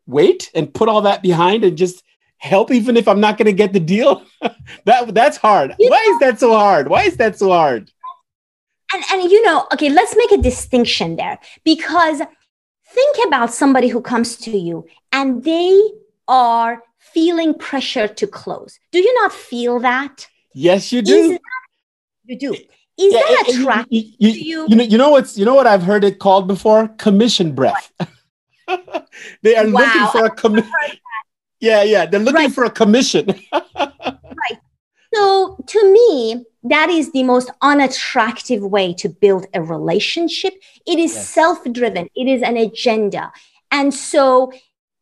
wait 0.07 0.51
and 0.55 0.73
put 0.73 0.89
all 0.89 1.03
that 1.03 1.23
behind 1.23 1.65
and 1.65 1.77
just 1.77 2.03
help 2.37 2.71
even 2.71 2.97
if 2.97 3.09
I'm 3.09 3.21
not 3.21 3.39
going 3.39 3.47
to 3.47 3.53
get 3.53 3.73
the 3.73 3.81
deal. 3.81 4.25
that 4.85 5.15
that's 5.15 5.37
hard. 5.37 5.75
You 5.79 5.91
Why 5.91 6.05
know, 6.07 6.15
is 6.15 6.21
that 6.21 6.41
so 6.41 6.53
hard? 6.53 6.89
Why 6.89 7.05
is 7.05 7.17
that 7.17 7.39
so 7.39 7.51
hard? 7.51 7.91
And 8.95 9.05
and 9.13 9.31
you 9.31 9.43
know 9.45 9.67
okay 9.73 9.89
let's 9.89 10.17
make 10.17 10.33
a 10.33 10.43
distinction 10.43 11.17
there 11.17 11.39
because 11.65 12.21
think 12.87 13.17
about 13.27 13.53
somebody 13.53 13.89
who 13.89 14.01
comes 14.01 14.37
to 14.37 14.57
you 14.57 14.87
and 15.13 15.45
they 15.45 15.81
are 16.29 16.83
feeling 16.99 17.55
pressure 17.55 18.09
to 18.09 18.27
close 18.27 18.79
do 18.91 18.99
you 18.99 19.15
not 19.23 19.33
feel 19.33 19.79
that 19.81 20.29
yes 20.55 20.93
you 20.93 21.03
do 21.03 21.31
that, 21.31 21.41
you 22.25 22.39
do 22.39 22.55
is 22.99 23.15
yeah, 23.15 23.21
that 23.21 23.49
attractive 23.49 23.87
you, 23.91 24.13
you, 24.19 24.31
you, 24.31 24.67
you? 24.69 24.77
know, 24.77 24.85
you 24.85 24.99
know 24.99 25.11
what's 25.11 25.39
you 25.39 25.45
know 25.45 25.55
what 25.55 25.67
I've 25.67 25.83
heard 25.83 26.05
it 26.05 26.19
called 26.19 26.47
before? 26.47 26.89
Commission 26.89 27.55
breath. 27.55 27.91
they 29.43 29.57
are 29.57 29.69
wow. 29.69 29.81
looking 29.81 30.07
for 30.09 30.27
a 30.27 30.31
commission. 30.31 30.71
Yeah, 31.61 31.83
yeah, 31.85 32.07
they're 32.07 32.21
looking 32.21 32.47
right. 32.47 32.53
for 32.53 32.65
a 32.65 32.71
commission. 32.71 33.27
right. 33.53 34.59
So 35.15 35.57
to 35.67 35.93
me, 35.93 36.45
that 36.65 36.91
is 36.91 37.13
the 37.13 37.23
most 37.23 37.51
unattractive 37.61 38.63
way 38.63 38.95
to 38.95 39.09
build 39.09 39.47
a 39.55 39.63
relationship. 39.63 40.55
It 40.87 40.99
is 40.99 41.15
yes. 41.15 41.29
self 41.29 41.65
driven, 41.73 42.09
it 42.15 42.29
is 42.29 42.43
an 42.43 42.57
agenda. 42.57 43.33
And 43.71 43.93
so, 43.93 44.53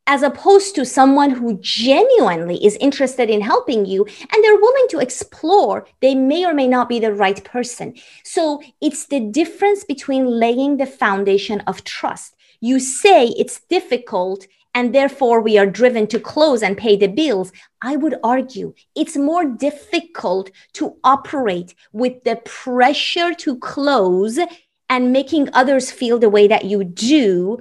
as 0.07 0.23
opposed 0.23 0.75
to 0.75 0.85
someone 0.85 1.31
who 1.31 1.59
genuinely 1.61 2.65
is 2.65 2.77
interested 2.77 3.31
in 3.31 3.43
helping 3.43 3.85
you 3.85 4.05
and 4.05 4.45
they're 4.45 4.57
willing 4.57 4.87
to 4.89 4.99
explore, 4.99 5.87
they 6.01 6.15
may 6.15 6.45
or 6.45 6.55
may 6.55 6.67
not 6.67 6.89
be 6.89 6.99
the 6.99 7.13
right 7.13 7.45
person. 7.45 7.95
So, 8.25 8.63
it's 8.81 9.07
the 9.07 9.21
difference 9.21 9.85
between 9.85 10.27
laying 10.27 10.79
the 10.79 10.87
foundation 10.87 11.61
of 11.67 11.85
trust. 11.85 12.35
You 12.61 12.79
say 12.79 13.29
it's 13.29 13.61
difficult 13.61 14.47
and 14.75 14.95
therefore 14.95 15.41
we 15.41 15.59
are 15.59 15.67
driven 15.67 16.07
to 16.09 16.21
close 16.21 16.63
and 16.63 16.77
pay 16.77 16.97
the 16.97 17.09
bills. 17.09 17.53
I 17.83 17.97
would 17.97 18.17
argue 18.23 18.75
it's 18.95 19.17
more 19.17 19.45
difficult 19.45 20.51
to 20.75 20.97
operate 21.05 21.75
with 21.93 22.23
the 22.25 22.37
pressure 22.45 23.35
to 23.35 23.59
close 23.59 24.39
and 24.89 25.13
making 25.13 25.49
others 25.53 25.91
feel 25.91 26.19
the 26.19 26.29
way 26.29 26.49
that 26.49 26.65
you 26.65 26.85
do, 26.85 27.59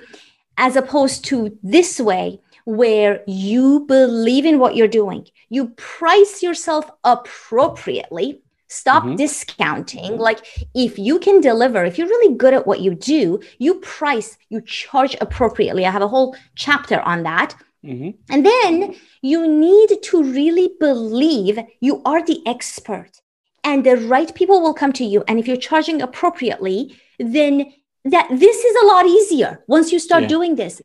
as 0.58 0.76
opposed 0.76 1.24
to 1.26 1.58
this 1.64 2.00
way, 2.00 2.40
where 2.66 3.24
you 3.28 3.86
believe 3.88 4.46
in 4.46 4.60
what 4.60 4.76
you're 4.76 4.88
doing. 4.88 5.28
You 5.50 5.70
price 5.70 6.44
yourself 6.44 6.90
appropriately 7.04 8.42
Stop 8.70 9.04
mm-hmm. 9.04 9.16
discounting. 9.16 10.18
Like 10.18 10.46
if 10.76 10.98
you 10.98 11.20
can 11.20 11.42
deliver, 11.42 11.84
if 11.84 11.98
you're 11.98 12.08
really 12.08 12.36
good 12.36 12.54
at 12.54 12.68
what 12.68 12.82
you 12.82 12.94
do, 12.96 13.40
you 13.58 13.76
price, 13.76 14.38
you 14.50 14.62
charge 14.62 15.16
appropriately. 15.20 15.86
I 15.86 15.92
have 15.92 16.04
a 16.04 16.08
whole 16.08 16.36
chapter 16.56 17.02
on 17.02 17.24
that. 17.24 17.56
Mm-hmm. 17.84 18.12
And 18.32 18.46
then 18.46 18.96
you 19.22 19.48
need 19.48 20.04
to 20.04 20.24
really 20.24 20.72
believe 20.80 21.60
you 21.80 22.02
are 22.06 22.24
the 22.24 22.42
expert 22.46 23.22
and 23.64 23.86
the 23.86 23.98
right 23.98 24.34
people 24.36 24.62
will 24.62 24.74
come 24.74 24.94
to 24.94 25.06
you. 25.06 25.24
And 25.28 25.40
if 25.40 25.48
you're 25.48 25.58
charging 25.58 26.02
appropriately, 26.02 26.96
then 27.18 27.74
that 28.06 28.28
this 28.30 28.64
is 28.64 28.84
a 28.84 28.88
lot 28.88 29.06
easier 29.06 29.64
once 29.68 29.92
you 29.92 30.00
start 30.00 30.24
yeah. 30.24 30.30
doing 30.30 30.56
this 30.56 30.82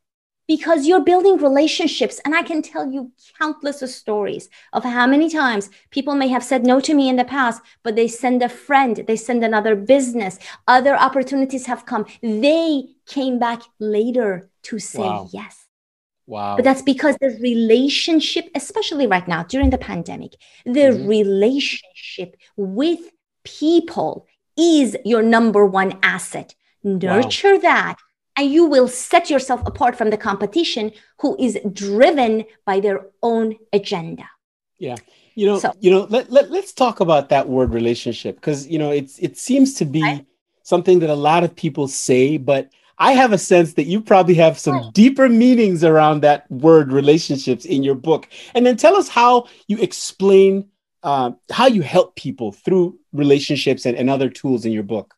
because 0.47 0.87
you're 0.87 1.05
building 1.05 1.37
relationships. 1.37 2.21
And 2.25 2.35
I 2.35 2.43
can 2.43 2.63
tell 2.63 2.91
you 2.91 3.13
countless 3.39 3.83
of 3.83 3.91
stories 3.91 4.49
of 4.73 4.85
how 4.85 5.07
many 5.07 5.31
times 5.31 5.71
people 5.91 6.15
may 6.15 6.29
have 6.29 6.45
said 6.45 6.65
no 6.65 6.81
to 6.81 6.95
me 6.95 7.09
in 7.09 7.17
the 7.17 7.25
past, 7.25 7.63
but 7.83 7.97
they 7.97 8.09
send 8.09 8.43
a 8.43 8.49
friend, 8.49 9.05
they 9.07 9.17
send 9.17 9.45
another 9.45 9.75
business, 9.75 10.39
other 10.69 10.95
opportunities 10.97 11.67
have 11.67 11.87
come. 11.87 12.07
They 12.23 12.85
came 13.07 13.39
back 13.39 13.63
later 13.79 14.51
to 14.65 14.79
say 14.79 15.01
wow. 15.01 15.29
yes. 15.33 15.67
Wow. 16.27 16.57
But 16.57 16.65
that's 16.65 16.83
because 16.83 17.17
the 17.21 17.39
relationship, 17.41 18.49
especially 18.55 19.07
right 19.07 19.29
now 19.29 19.43
during 19.43 19.71
the 19.71 19.79
pandemic, 19.79 20.37
the 20.65 20.71
mm-hmm. 20.71 21.07
relationship 21.07 22.37
with 22.57 23.01
people 23.45 24.27
is 24.57 24.97
your 25.05 25.23
number 25.23 25.67
one 25.67 25.99
asset. 26.03 26.55
Nurture 26.83 27.55
wow. 27.55 27.61
that 27.61 27.97
and 28.37 28.50
you 28.50 28.67
will 28.67 28.88
set 28.88 29.31
yourself 29.31 29.62
apart 29.67 29.97
from 29.97 30.11
the 30.11 30.17
competition 30.17 30.93
who 31.21 31.37
is 31.38 31.59
driven 31.73 32.45
by 32.67 32.81
their 32.81 33.07
own 33.23 33.57
agenda. 33.73 34.25
Yeah. 34.79 34.97
You 35.35 35.47
know 35.47 35.59
so, 35.59 35.73
you 35.81 35.91
know 35.91 36.07
let, 36.11 36.31
let, 36.31 36.50
let's 36.50 36.73
talk 36.73 37.00
about 37.00 37.29
that 37.31 37.49
word 37.49 37.75
relationship 37.75 38.37
because 38.37 38.69
you 38.69 38.79
know 38.79 38.93
it's 38.93 39.19
it 39.19 39.37
seems 39.37 39.75
to 39.75 39.85
be 39.85 40.03
I, 40.03 40.25
something 40.62 41.00
that 41.00 41.11
a 41.11 41.14
lot 41.14 41.43
of 41.43 41.57
people 41.57 41.88
say 41.88 42.37
but 42.37 42.71
i 42.99 43.12
have 43.12 43.33
a 43.33 43.38
sense 43.38 43.73
that 43.75 43.87
you 43.87 44.00
probably 44.00 44.35
have 44.35 44.61
some 44.61 44.76
right. 44.76 44.95
deeper 44.95 45.29
meanings 45.29 45.83
around 45.83 46.21
that 46.21 46.49
word 46.53 46.93
relationships 46.93 47.64
in 47.64 47.83
your 47.83 47.97
book. 47.97 48.29
And 48.55 48.64
then 48.64 48.76
tell 48.76 48.95
us 48.95 49.09
how 49.09 49.49
you 49.67 49.79
explain 49.79 50.69
uh, 51.03 51.33
how 51.50 51.67
you 51.67 51.83
help 51.83 52.14
people 52.14 52.53
through 52.53 52.99
relationships 53.12 53.87
and, 53.87 53.97
and 53.97 54.09
other 54.09 54.31
tools 54.31 54.64
in 54.64 54.73
your 54.73 54.85
book 54.85 55.14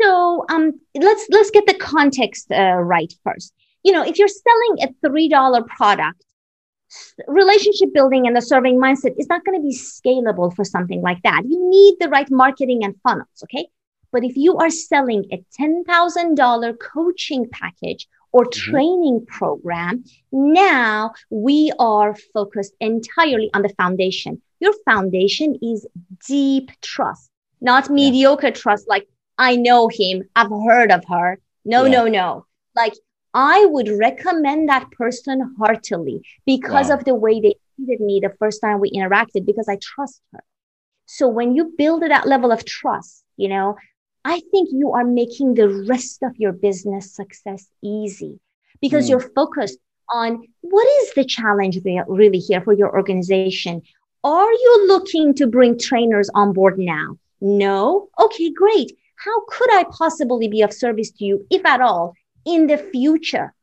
so 0.00 0.44
um, 0.48 0.80
let's 0.94 1.26
let's 1.30 1.50
get 1.50 1.66
the 1.66 1.74
context 1.74 2.50
uh, 2.50 2.74
right 2.74 3.12
first. 3.24 3.52
You 3.82 3.92
know, 3.92 4.04
if 4.04 4.18
you're 4.18 4.28
selling 4.28 4.88
a 4.88 5.08
three 5.08 5.28
dollar 5.28 5.62
product, 5.62 6.24
relationship 7.26 7.92
building 7.92 8.26
and 8.26 8.36
the 8.36 8.42
serving 8.42 8.80
mindset 8.80 9.14
is 9.18 9.28
not 9.28 9.44
going 9.44 9.58
to 9.58 9.62
be 9.62 9.74
scalable 9.74 10.54
for 10.54 10.64
something 10.64 11.02
like 11.02 11.22
that. 11.22 11.42
You 11.46 11.70
need 11.70 11.96
the 12.00 12.08
right 12.08 12.30
marketing 12.30 12.84
and 12.84 12.94
funnels, 13.02 13.42
okay? 13.44 13.68
But 14.12 14.24
if 14.24 14.36
you 14.36 14.56
are 14.56 14.70
selling 14.70 15.24
a 15.32 15.44
ten 15.52 15.84
thousand 15.84 16.34
dollar 16.34 16.74
coaching 16.74 17.48
package 17.50 18.08
or 18.32 18.44
mm-hmm. 18.44 18.70
training 18.70 19.26
program, 19.26 20.04
now 20.32 21.12
we 21.30 21.72
are 21.78 22.16
focused 22.34 22.74
entirely 22.80 23.50
on 23.54 23.62
the 23.62 23.68
foundation. 23.70 24.42
Your 24.58 24.74
foundation 24.84 25.58
is 25.62 25.86
deep 26.26 26.70
trust, 26.82 27.30
not 27.60 27.86
yeah. 27.86 27.94
mediocre 27.94 28.50
trust 28.50 28.88
like 28.88 29.08
I 29.40 29.56
know 29.56 29.88
him. 29.88 30.28
I've 30.36 30.50
heard 30.50 30.92
of 30.92 31.02
her. 31.08 31.40
No, 31.64 31.84
yeah. 31.84 31.90
no, 31.90 32.08
no. 32.08 32.46
Like 32.76 32.92
I 33.32 33.64
would 33.64 33.88
recommend 33.88 34.68
that 34.68 34.90
person 34.90 35.56
heartily 35.58 36.20
because 36.44 36.88
wow. 36.88 36.96
of 36.96 37.04
the 37.06 37.14
way 37.14 37.40
they 37.40 37.54
treated 37.74 38.04
me 38.04 38.20
the 38.22 38.36
first 38.38 38.60
time 38.60 38.80
we 38.80 38.90
interacted 38.90 39.46
because 39.46 39.66
I 39.66 39.78
trust 39.80 40.20
her. 40.32 40.44
So 41.06 41.26
when 41.26 41.54
you 41.54 41.72
build 41.78 42.02
that 42.02 42.26
level 42.26 42.52
of 42.52 42.66
trust, 42.66 43.24
you 43.38 43.48
know, 43.48 43.76
I 44.26 44.42
think 44.50 44.68
you 44.72 44.92
are 44.92 45.04
making 45.04 45.54
the 45.54 45.86
rest 45.88 46.22
of 46.22 46.36
your 46.36 46.52
business 46.52 47.16
success 47.16 47.66
easy 47.82 48.38
because 48.82 49.06
mm. 49.06 49.10
you're 49.10 49.30
focused 49.34 49.78
on 50.12 50.44
what 50.60 50.86
is 51.00 51.14
the 51.14 51.24
challenge 51.24 51.78
really 52.08 52.38
here 52.38 52.60
for 52.60 52.74
your 52.74 52.94
organization? 52.94 53.80
Are 54.22 54.52
you 54.52 54.84
looking 54.86 55.32
to 55.36 55.46
bring 55.46 55.78
trainers 55.78 56.28
on 56.34 56.52
board 56.52 56.78
now? 56.78 57.16
No? 57.40 58.10
Okay, 58.20 58.50
great 58.50 58.92
how 59.24 59.44
could 59.48 59.72
I 59.74 59.84
possibly 59.90 60.48
be 60.48 60.62
of 60.62 60.72
service 60.72 61.10
to 61.12 61.24
you, 61.24 61.46
if 61.50 61.64
at 61.66 61.80
all, 61.80 62.14
in 62.46 62.66
the 62.66 62.78
future? 62.78 63.54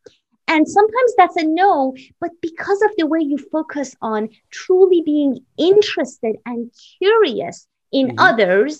And 0.47 0.67
sometimes 0.67 1.13
that's 1.17 1.35
a 1.35 1.43
no, 1.43 1.95
but 2.21 2.31
because 2.41 2.81
of 2.83 2.91
the 2.97 3.05
way 3.05 3.19
you 3.19 3.37
focus 3.37 3.95
on 4.01 4.29
truly 4.51 5.01
being 5.01 5.39
interested 5.57 6.35
and 6.45 6.71
curious 6.99 7.67
in 7.91 8.09
mm-hmm. 8.09 8.19
others 8.19 8.79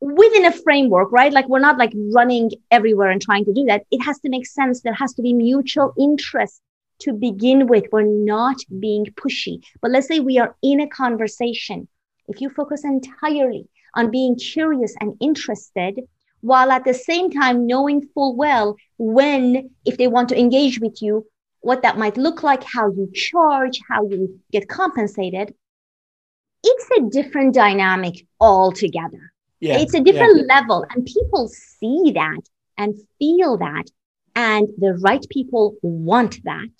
within 0.00 0.44
a 0.44 0.52
framework, 0.52 1.10
right? 1.12 1.32
Like 1.32 1.48
we're 1.48 1.60
not 1.60 1.78
like 1.78 1.92
running 2.14 2.50
everywhere 2.70 3.10
and 3.10 3.20
trying 3.20 3.44
to 3.46 3.52
do 3.52 3.64
that. 3.64 3.84
It 3.90 4.02
has 4.02 4.18
to 4.20 4.28
make 4.28 4.46
sense. 4.46 4.82
There 4.82 4.92
has 4.92 5.14
to 5.14 5.22
be 5.22 5.32
mutual 5.32 5.94
interest 5.98 6.60
to 7.00 7.12
begin 7.12 7.66
with. 7.66 7.84
We're 7.90 8.02
not 8.02 8.56
being 8.78 9.06
pushy. 9.06 9.64
But 9.80 9.90
let's 9.92 10.08
say 10.08 10.20
we 10.20 10.38
are 10.38 10.56
in 10.62 10.80
a 10.80 10.88
conversation. 10.88 11.88
If 12.28 12.40
you 12.40 12.50
focus 12.50 12.84
entirely 12.84 13.68
on 13.94 14.10
being 14.10 14.36
curious 14.36 14.94
and 15.00 15.16
interested 15.20 16.00
while 16.40 16.70
at 16.72 16.84
the 16.84 16.94
same 16.94 17.30
time 17.30 17.66
knowing 17.66 18.06
full 18.14 18.36
well 18.36 18.76
when, 18.98 19.70
if 19.84 19.96
they 19.96 20.08
want 20.08 20.28
to 20.28 20.38
engage 20.38 20.80
with 20.80 21.00
you, 21.00 21.26
what 21.60 21.82
that 21.82 21.96
might 21.96 22.16
look 22.16 22.42
like, 22.42 22.64
how 22.64 22.90
you 22.90 23.10
charge, 23.14 23.80
how 23.88 24.06
you 24.08 24.40
get 24.50 24.68
compensated. 24.68 25.54
It's 26.64 26.88
a 26.98 27.08
different 27.10 27.54
dynamic 27.54 28.26
altogether. 28.40 29.32
Yeah, 29.60 29.78
it's 29.78 29.94
a 29.94 30.00
different 30.00 30.38
yeah. 30.38 30.56
level, 30.56 30.84
and 30.90 31.06
people 31.06 31.48
see 31.48 32.12
that 32.16 32.40
and 32.76 32.96
feel 33.20 33.58
that, 33.58 33.84
and 34.34 34.66
the 34.76 34.94
right 34.94 35.24
people 35.30 35.76
want 35.82 36.42
that. 36.42 36.70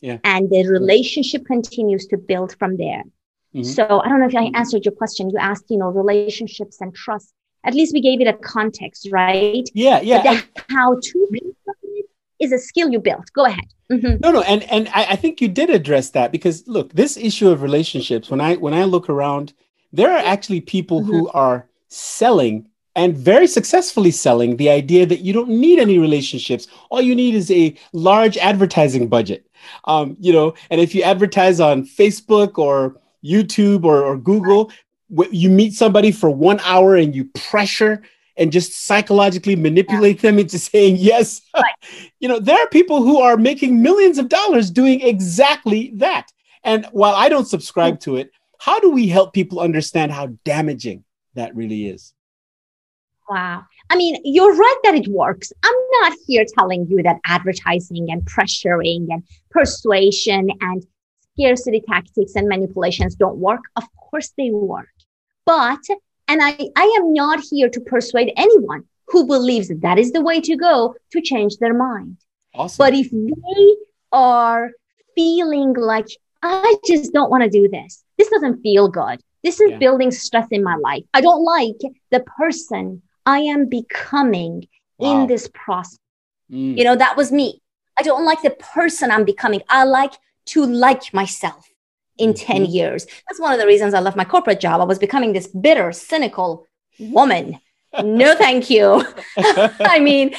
Yeah. 0.00 0.18
And 0.24 0.50
the 0.50 0.66
relationship 0.66 1.46
continues 1.46 2.06
to 2.06 2.18
build 2.18 2.56
from 2.58 2.76
there. 2.76 3.04
Mm-hmm. 3.54 3.64
So 3.64 4.00
I 4.00 4.08
don't 4.08 4.20
know 4.20 4.26
if 4.26 4.34
I 4.34 4.50
answered 4.58 4.84
your 4.84 4.92
question. 4.92 5.30
You 5.30 5.38
asked, 5.38 5.66
you 5.68 5.78
know, 5.78 5.88
relationships 5.88 6.80
and 6.80 6.94
trust. 6.94 7.32
At 7.64 7.74
least 7.74 7.92
we 7.92 8.00
gave 8.00 8.20
it 8.20 8.26
a 8.26 8.32
context, 8.32 9.08
right? 9.12 9.68
Yeah, 9.72 10.00
yeah. 10.00 10.40
how 10.70 10.98
to 11.00 11.28
is 12.40 12.52
a 12.52 12.58
skill 12.58 12.90
you 12.90 12.98
built. 12.98 13.30
Go 13.32 13.46
ahead. 13.46 13.64
Mm-hmm. 13.90 14.16
No, 14.20 14.32
no, 14.32 14.42
and 14.42 14.64
and 14.64 14.88
I, 14.88 15.06
I 15.10 15.16
think 15.16 15.40
you 15.40 15.48
did 15.48 15.70
address 15.70 16.10
that 16.10 16.32
because 16.32 16.66
look, 16.66 16.92
this 16.92 17.16
issue 17.16 17.48
of 17.50 17.62
relationships. 17.62 18.30
When 18.30 18.40
I 18.40 18.56
when 18.56 18.74
I 18.74 18.84
look 18.84 19.08
around, 19.08 19.52
there 19.92 20.10
are 20.10 20.18
actually 20.18 20.60
people 20.60 21.00
mm-hmm. 21.00 21.10
who 21.10 21.28
are 21.30 21.68
selling 21.88 22.68
and 22.94 23.16
very 23.16 23.46
successfully 23.46 24.10
selling 24.10 24.56
the 24.56 24.68
idea 24.68 25.06
that 25.06 25.20
you 25.20 25.32
don't 25.32 25.48
need 25.48 25.78
any 25.78 25.98
relationships. 25.98 26.66
All 26.90 27.00
you 27.00 27.14
need 27.14 27.34
is 27.34 27.50
a 27.50 27.74
large 27.92 28.36
advertising 28.36 29.08
budget. 29.08 29.46
Um, 29.84 30.16
you 30.20 30.32
know, 30.32 30.54
and 30.70 30.80
if 30.80 30.94
you 30.94 31.02
advertise 31.02 31.60
on 31.60 31.84
Facebook 31.84 32.58
or 32.58 32.96
YouTube 33.24 33.84
or, 33.84 34.02
or 34.02 34.16
Google, 34.16 34.70
you 35.30 35.50
meet 35.50 35.74
somebody 35.74 36.10
for 36.10 36.30
one 36.30 36.60
hour 36.60 36.96
and 36.96 37.14
you 37.14 37.26
pressure 37.34 38.02
and 38.36 38.50
just 38.50 38.86
psychologically 38.86 39.56
manipulate 39.56 40.16
yeah. 40.16 40.30
them 40.30 40.38
into 40.38 40.58
saying 40.58 40.96
yes. 40.96 41.42
Right. 41.54 41.74
you 42.20 42.28
know, 42.28 42.38
there 42.38 42.58
are 42.58 42.68
people 42.68 43.02
who 43.02 43.20
are 43.20 43.36
making 43.36 43.82
millions 43.82 44.18
of 44.18 44.28
dollars 44.28 44.70
doing 44.70 45.00
exactly 45.02 45.92
that. 45.96 46.28
And 46.64 46.86
while 46.92 47.14
I 47.14 47.28
don't 47.28 47.46
subscribe 47.46 48.00
to 48.00 48.16
it, 48.16 48.30
how 48.58 48.78
do 48.80 48.90
we 48.90 49.08
help 49.08 49.34
people 49.34 49.60
understand 49.60 50.12
how 50.12 50.28
damaging 50.44 51.04
that 51.34 51.54
really 51.54 51.86
is? 51.86 52.14
Wow. 53.28 53.64
I 53.90 53.96
mean, 53.96 54.20
you're 54.24 54.54
right 54.54 54.76
that 54.84 54.94
it 54.94 55.08
works. 55.08 55.52
I'm 55.64 55.74
not 56.00 56.12
here 56.26 56.44
telling 56.56 56.86
you 56.88 57.02
that 57.02 57.16
advertising 57.26 58.10
and 58.10 58.22
pressuring 58.22 59.06
and 59.10 59.22
persuasion 59.50 60.50
and 60.60 60.86
scarcity 61.34 61.82
tactics 61.88 62.34
and 62.34 62.48
manipulations 62.48 63.14
don't 63.14 63.36
work. 63.36 63.60
Of 63.76 63.84
course 63.96 64.32
they 64.36 64.50
work. 64.50 64.88
But, 65.44 65.80
and 66.28 66.40
I, 66.42 66.56
I 66.76 66.96
am 66.98 67.12
not 67.12 67.40
here 67.50 67.68
to 67.68 67.80
persuade 67.80 68.32
anyone 68.36 68.84
who 69.08 69.26
believes 69.26 69.68
that, 69.68 69.82
that 69.82 69.98
is 69.98 70.12
the 70.12 70.22
way 70.22 70.40
to 70.40 70.56
go 70.56 70.94
to 71.10 71.20
change 71.20 71.56
their 71.58 71.74
mind. 71.74 72.18
Awesome. 72.54 72.76
But 72.78 72.94
if 72.94 73.10
they 73.10 73.74
are 74.12 74.70
feeling 75.14 75.74
like, 75.74 76.08
I 76.42 76.76
just 76.86 77.12
don't 77.12 77.30
want 77.30 77.44
to 77.44 77.50
do 77.50 77.68
this, 77.68 78.04
this 78.18 78.28
doesn't 78.28 78.62
feel 78.62 78.88
good. 78.88 79.20
This 79.42 79.60
is 79.60 79.72
yeah. 79.72 79.78
building 79.78 80.10
stress 80.10 80.46
in 80.50 80.62
my 80.62 80.76
life. 80.76 81.02
I 81.14 81.20
don't 81.20 81.44
like 81.44 81.80
the 82.10 82.24
person 82.38 83.02
I 83.26 83.40
am 83.40 83.68
becoming 83.68 84.68
wow. 84.98 85.22
in 85.22 85.26
this 85.26 85.48
process. 85.52 85.98
Mm. 86.50 86.76
You 86.76 86.84
know, 86.84 86.96
that 86.96 87.16
was 87.16 87.32
me. 87.32 87.60
I 87.98 88.02
don't 88.02 88.24
like 88.24 88.42
the 88.42 88.50
person 88.50 89.10
I'm 89.10 89.24
becoming. 89.24 89.62
I 89.68 89.84
like 89.84 90.12
to 90.46 90.64
like 90.64 91.12
myself 91.12 91.68
in 92.18 92.32
mm-hmm. 92.32 92.52
10 92.52 92.64
years. 92.66 93.06
That's 93.28 93.40
one 93.40 93.52
of 93.52 93.60
the 93.60 93.66
reasons 93.66 93.94
I 93.94 94.00
left 94.00 94.16
my 94.16 94.24
corporate 94.24 94.60
job. 94.60 94.80
I 94.80 94.84
was 94.84 94.98
becoming 94.98 95.32
this 95.32 95.46
bitter, 95.46 95.92
cynical 95.92 96.66
woman. 96.98 97.58
No, 98.02 98.34
thank 98.44 98.70
you. 98.70 99.04
I 99.36 99.98
mean, 100.00 100.34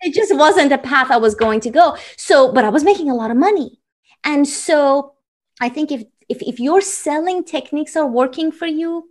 it 0.00 0.14
just 0.14 0.34
wasn't 0.34 0.70
the 0.70 0.78
path 0.78 1.10
I 1.10 1.16
was 1.16 1.34
going 1.34 1.60
to 1.60 1.70
go. 1.70 1.96
So, 2.16 2.52
but 2.52 2.64
I 2.64 2.68
was 2.68 2.84
making 2.84 3.10
a 3.10 3.14
lot 3.14 3.30
of 3.30 3.36
money. 3.36 3.80
And 4.24 4.46
so 4.46 5.14
I 5.60 5.68
think 5.68 5.90
if 5.92 6.04
if, 6.28 6.42
if 6.42 6.60
your 6.60 6.80
selling 6.80 7.42
techniques 7.42 7.96
are 7.96 8.06
working 8.06 8.52
for 8.52 8.66
you, 8.66 9.08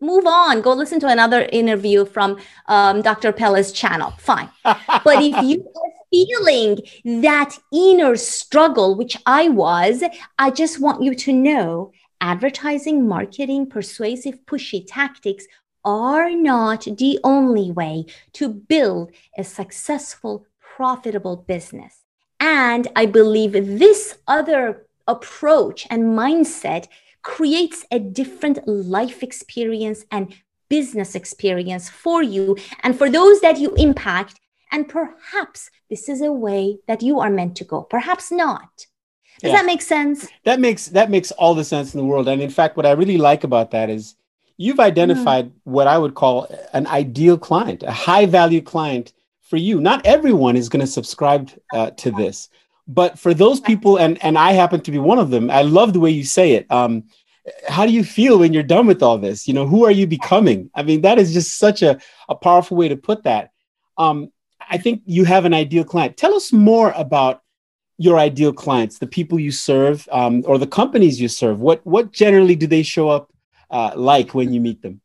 move 0.00 0.24
on. 0.26 0.60
Go 0.60 0.72
listen 0.72 1.00
to 1.00 1.08
another 1.08 1.48
interview 1.52 2.04
from 2.04 2.38
um, 2.68 3.02
Dr. 3.02 3.32
Pillay's 3.32 3.72
channel. 3.72 4.12
Fine. 4.18 4.50
but 4.64 5.22
if 5.22 5.42
you 5.44 5.66
feeling 6.10 6.78
that 7.22 7.58
inner 7.72 8.16
struggle, 8.16 8.94
which 8.94 9.16
I 9.26 9.48
was, 9.48 10.02
I 10.38 10.50
just 10.50 10.80
want 10.80 11.02
you 11.02 11.14
to 11.14 11.32
know 11.32 11.92
advertising, 12.20 13.08
marketing, 13.08 13.66
persuasive, 13.66 14.44
pushy 14.46 14.84
tactics 14.86 15.46
are 15.84 16.30
not 16.30 16.84
the 16.84 17.18
only 17.24 17.70
way 17.70 18.04
to 18.34 18.48
build 18.48 19.12
a 19.38 19.44
successful, 19.44 20.46
profitable 20.60 21.36
business. 21.36 22.04
And 22.38 22.88
I 22.96 23.06
believe 23.06 23.52
this 23.52 24.18
other 24.26 24.86
approach 25.06 25.86
and 25.90 26.02
mindset 26.18 26.86
creates 27.22 27.84
a 27.90 27.98
different 27.98 28.66
life 28.66 29.22
experience 29.22 30.04
and 30.10 30.34
business 30.68 31.14
experience 31.14 31.88
for 31.88 32.22
you 32.22 32.56
and 32.82 32.96
for 32.96 33.10
those 33.10 33.40
that 33.40 33.58
you 33.58 33.74
impact. 33.74 34.40
And 34.72 34.88
perhaps 34.88 35.70
this 35.88 36.08
is 36.08 36.20
a 36.20 36.32
way 36.32 36.78
that 36.86 37.02
you 37.02 37.20
are 37.20 37.30
meant 37.30 37.56
to 37.56 37.64
go, 37.64 37.82
perhaps 37.82 38.30
not. 38.30 38.86
Does 39.40 39.52
yeah. 39.52 39.56
that 39.58 39.66
make 39.66 39.82
sense? 39.82 40.28
That 40.44 40.60
makes 40.60 40.86
that 40.86 41.10
makes 41.10 41.30
all 41.32 41.54
the 41.54 41.64
sense 41.64 41.94
in 41.94 41.98
the 41.98 42.04
world. 42.04 42.28
And 42.28 42.42
in 42.42 42.50
fact, 42.50 42.76
what 42.76 42.86
I 42.86 42.92
really 42.92 43.16
like 43.16 43.42
about 43.42 43.70
that 43.70 43.88
is 43.88 44.16
you've 44.58 44.80
identified 44.80 45.46
mm. 45.46 45.52
what 45.64 45.86
I 45.86 45.96
would 45.96 46.14
call 46.14 46.46
an 46.74 46.86
ideal 46.86 47.38
client, 47.38 47.82
a 47.82 47.90
high 47.90 48.26
value 48.26 48.60
client 48.60 49.14
for 49.40 49.56
you. 49.56 49.80
Not 49.80 50.04
everyone 50.04 50.56
is 50.56 50.68
going 50.68 50.80
to 50.80 50.86
subscribe 50.86 51.50
uh, 51.72 51.90
to 51.92 52.10
this, 52.10 52.50
but 52.86 53.18
for 53.18 53.32
those 53.32 53.60
people, 53.60 53.96
and 53.96 54.22
and 54.22 54.36
I 54.36 54.52
happen 54.52 54.82
to 54.82 54.90
be 54.90 54.98
one 54.98 55.18
of 55.18 55.30
them. 55.30 55.50
I 55.50 55.62
love 55.62 55.94
the 55.94 56.00
way 56.00 56.10
you 56.10 56.24
say 56.24 56.52
it. 56.52 56.70
Um, 56.70 57.04
how 57.66 57.86
do 57.86 57.92
you 57.92 58.04
feel 58.04 58.38
when 58.38 58.52
you're 58.52 58.62
done 58.62 58.86
with 58.86 59.02
all 59.02 59.16
this? 59.16 59.48
You 59.48 59.54
know, 59.54 59.66
who 59.66 59.84
are 59.86 59.90
you 59.90 60.06
becoming? 60.06 60.70
I 60.74 60.82
mean, 60.82 61.00
that 61.00 61.18
is 61.18 61.32
just 61.32 61.56
such 61.56 61.82
a, 61.82 61.98
a 62.28 62.34
powerful 62.34 62.76
way 62.76 62.88
to 62.88 62.96
put 62.96 63.24
that. 63.24 63.52
Um, 63.96 64.30
I 64.70 64.78
think 64.78 65.02
you 65.04 65.24
have 65.24 65.44
an 65.44 65.52
ideal 65.52 65.84
client. 65.84 66.16
Tell 66.16 66.34
us 66.34 66.52
more 66.52 66.92
about 66.96 67.42
your 67.98 68.18
ideal 68.18 68.52
clients, 68.52 68.98
the 68.98 69.06
people 69.06 69.38
you 69.38 69.50
serve, 69.50 70.08
um, 70.10 70.42
or 70.46 70.56
the 70.56 70.66
companies 70.66 71.20
you 71.20 71.28
serve. 71.28 71.60
What 71.60 71.84
what 71.84 72.12
generally 72.12 72.56
do 72.56 72.66
they 72.66 72.82
show 72.82 73.08
up 73.10 73.30
uh, 73.70 73.92
like 73.94 74.32
when 74.32 74.52
you 74.52 74.60
meet 74.60 74.80
them? 74.80 75.00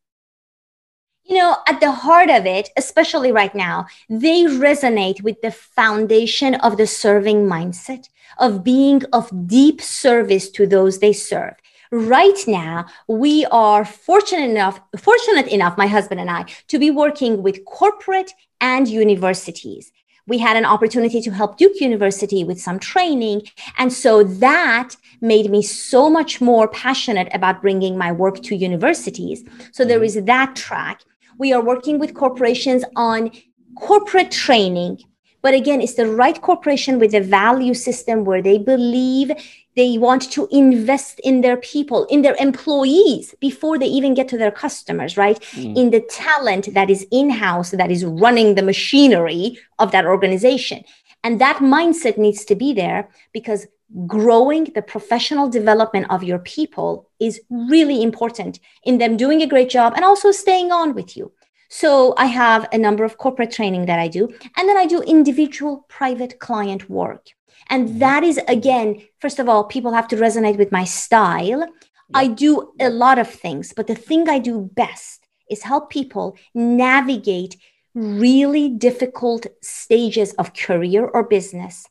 You 1.23 1.37
know, 1.39 1.57
at 1.67 1.79
the 1.79 1.91
heart 1.91 2.29
of 2.29 2.45
it, 2.45 2.69
especially 2.77 3.31
right 3.31 3.53
now, 3.55 3.87
they 4.07 4.43
resonate 4.43 5.23
with 5.23 5.41
the 5.41 5.51
foundation 5.51 6.55
of 6.55 6.77
the 6.77 6.85
serving 6.85 7.47
mindset 7.47 8.07
of 8.37 8.63
being 8.63 9.01
of 9.11 9.47
deep 9.47 9.81
service 9.81 10.49
to 10.51 10.67
those 10.67 10.99
they 10.99 11.13
serve 11.13 11.55
right 11.91 12.43
now 12.47 12.85
we 13.07 13.45
are 13.51 13.85
fortunate 13.85 14.49
enough 14.49 14.79
fortunate 14.97 15.47
enough 15.47 15.77
my 15.77 15.87
husband 15.87 16.19
and 16.19 16.29
i 16.29 16.43
to 16.67 16.79
be 16.79 16.91
working 16.91 17.41
with 17.41 17.63
corporate 17.65 18.33
and 18.61 18.87
universities. 18.87 19.91
We 20.27 20.39
had 20.39 20.57
an 20.57 20.65
opportunity 20.65 21.21
to 21.21 21.31
help 21.31 21.57
duke 21.57 21.79
university 21.79 22.43
with 22.43 22.59
some 22.59 22.79
training 22.79 23.43
and 23.77 23.93
so 23.93 24.23
that 24.23 24.95
made 25.21 25.51
me 25.51 25.61
so 25.61 26.09
much 26.09 26.41
more 26.41 26.67
passionate 26.67 27.29
about 27.33 27.61
bringing 27.61 27.97
my 27.97 28.11
work 28.11 28.41
to 28.43 28.55
universities. 28.55 29.43
So 29.71 29.85
there 29.85 29.99
mm-hmm. 29.99 30.19
is 30.19 30.23
that 30.25 30.55
track. 30.55 31.01
We 31.37 31.53
are 31.53 31.63
working 31.63 31.99
with 31.99 32.15
corporations 32.15 32.83
on 32.95 33.31
corporate 33.77 34.31
training 34.31 34.99
but 35.41 35.53
again 35.53 35.81
it's 35.81 35.95
the 35.95 36.07
right 36.07 36.41
corporation 36.41 36.97
with 36.97 37.13
a 37.13 37.19
value 37.19 37.73
system 37.73 38.23
where 38.23 38.41
they 38.41 38.57
believe 38.57 39.31
they 39.75 39.97
want 39.97 40.31
to 40.31 40.47
invest 40.51 41.19
in 41.23 41.41
their 41.41 41.57
people, 41.57 42.05
in 42.05 42.21
their 42.21 42.35
employees 42.39 43.35
before 43.39 43.77
they 43.77 43.87
even 43.87 44.13
get 44.13 44.27
to 44.29 44.37
their 44.37 44.51
customers, 44.51 45.17
right? 45.17 45.39
Mm. 45.51 45.77
In 45.77 45.89
the 45.89 46.01
talent 46.01 46.73
that 46.73 46.89
is 46.89 47.05
in 47.11 47.29
house, 47.29 47.71
that 47.71 47.91
is 47.91 48.05
running 48.05 48.55
the 48.55 48.63
machinery 48.63 49.57
of 49.79 49.91
that 49.91 50.05
organization. 50.05 50.83
And 51.23 51.41
that 51.41 51.57
mindset 51.57 52.17
needs 52.17 52.45
to 52.45 52.55
be 52.55 52.73
there 52.73 53.09
because 53.33 53.67
growing 54.07 54.65
the 54.75 54.81
professional 54.81 55.49
development 55.49 56.07
of 56.09 56.23
your 56.23 56.39
people 56.39 57.09
is 57.19 57.41
really 57.49 58.01
important 58.01 58.59
in 58.83 58.97
them 58.97 59.17
doing 59.17 59.41
a 59.41 59.47
great 59.47 59.69
job 59.69 59.93
and 59.95 60.03
also 60.03 60.31
staying 60.31 60.71
on 60.71 60.93
with 60.93 61.15
you. 61.15 61.31
So 61.69 62.13
I 62.17 62.25
have 62.27 62.67
a 62.71 62.77
number 62.77 63.03
of 63.03 63.17
corporate 63.17 63.51
training 63.51 63.85
that 63.87 63.99
I 63.99 64.07
do, 64.07 64.27
and 64.57 64.69
then 64.69 64.77
I 64.77 64.85
do 64.85 65.01
individual 65.01 65.85
private 65.89 66.39
client 66.39 66.89
work. 66.89 67.27
And 67.69 67.87
mm-hmm. 67.87 67.99
that 67.99 68.23
is, 68.23 68.39
again, 68.47 69.01
first 69.19 69.39
of 69.39 69.49
all, 69.49 69.63
people 69.63 69.93
have 69.93 70.07
to 70.09 70.15
resonate 70.15 70.57
with 70.57 70.71
my 70.71 70.83
style. 70.83 71.67
I 72.13 72.27
do 72.27 72.71
a 72.79 72.89
lot 72.89 73.17
of 73.17 73.29
things, 73.29 73.73
but 73.75 73.87
the 73.87 73.95
thing 73.95 74.29
I 74.29 74.37
do 74.37 74.69
best 74.73 75.25
is 75.49 75.63
help 75.63 75.89
people 75.89 76.37
navigate 76.53 77.57
really 77.95 78.69
difficult 78.69 79.47
stages 79.61 80.33
of 80.33 80.53
career 80.53 81.07
or 81.07 81.23
business, 81.23 81.87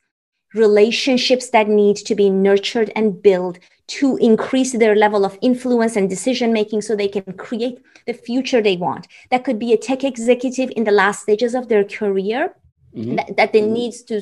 relationships 0.54 1.50
that 1.50 1.68
need 1.68 1.96
to 1.96 2.14
be 2.14 2.30
nurtured 2.30 2.92
and 2.94 3.20
built 3.22 3.58
to 3.86 4.16
increase 4.16 4.72
their 4.72 4.94
level 4.94 5.24
of 5.24 5.38
influence 5.42 5.96
and 5.96 6.08
decision 6.08 6.52
making 6.52 6.82
so 6.82 6.96
they 6.96 7.08
can 7.08 7.32
create 7.34 7.82
the 8.06 8.14
future 8.14 8.62
they 8.62 8.76
want. 8.76 9.06
That 9.30 9.44
could 9.44 9.58
be 9.58 9.72
a 9.72 9.76
tech 9.76 10.04
executive 10.04 10.70
in 10.76 10.84
the 10.84 10.90
last 10.90 11.22
stages 11.22 11.54
of 11.54 11.68
their 11.68 11.84
career 11.84 12.54
mm-hmm. 12.94 13.16
that, 13.16 13.36
that 13.36 13.52
they 13.52 13.60
mm-hmm. 13.60 13.72
needs 13.72 14.02
to 14.04 14.20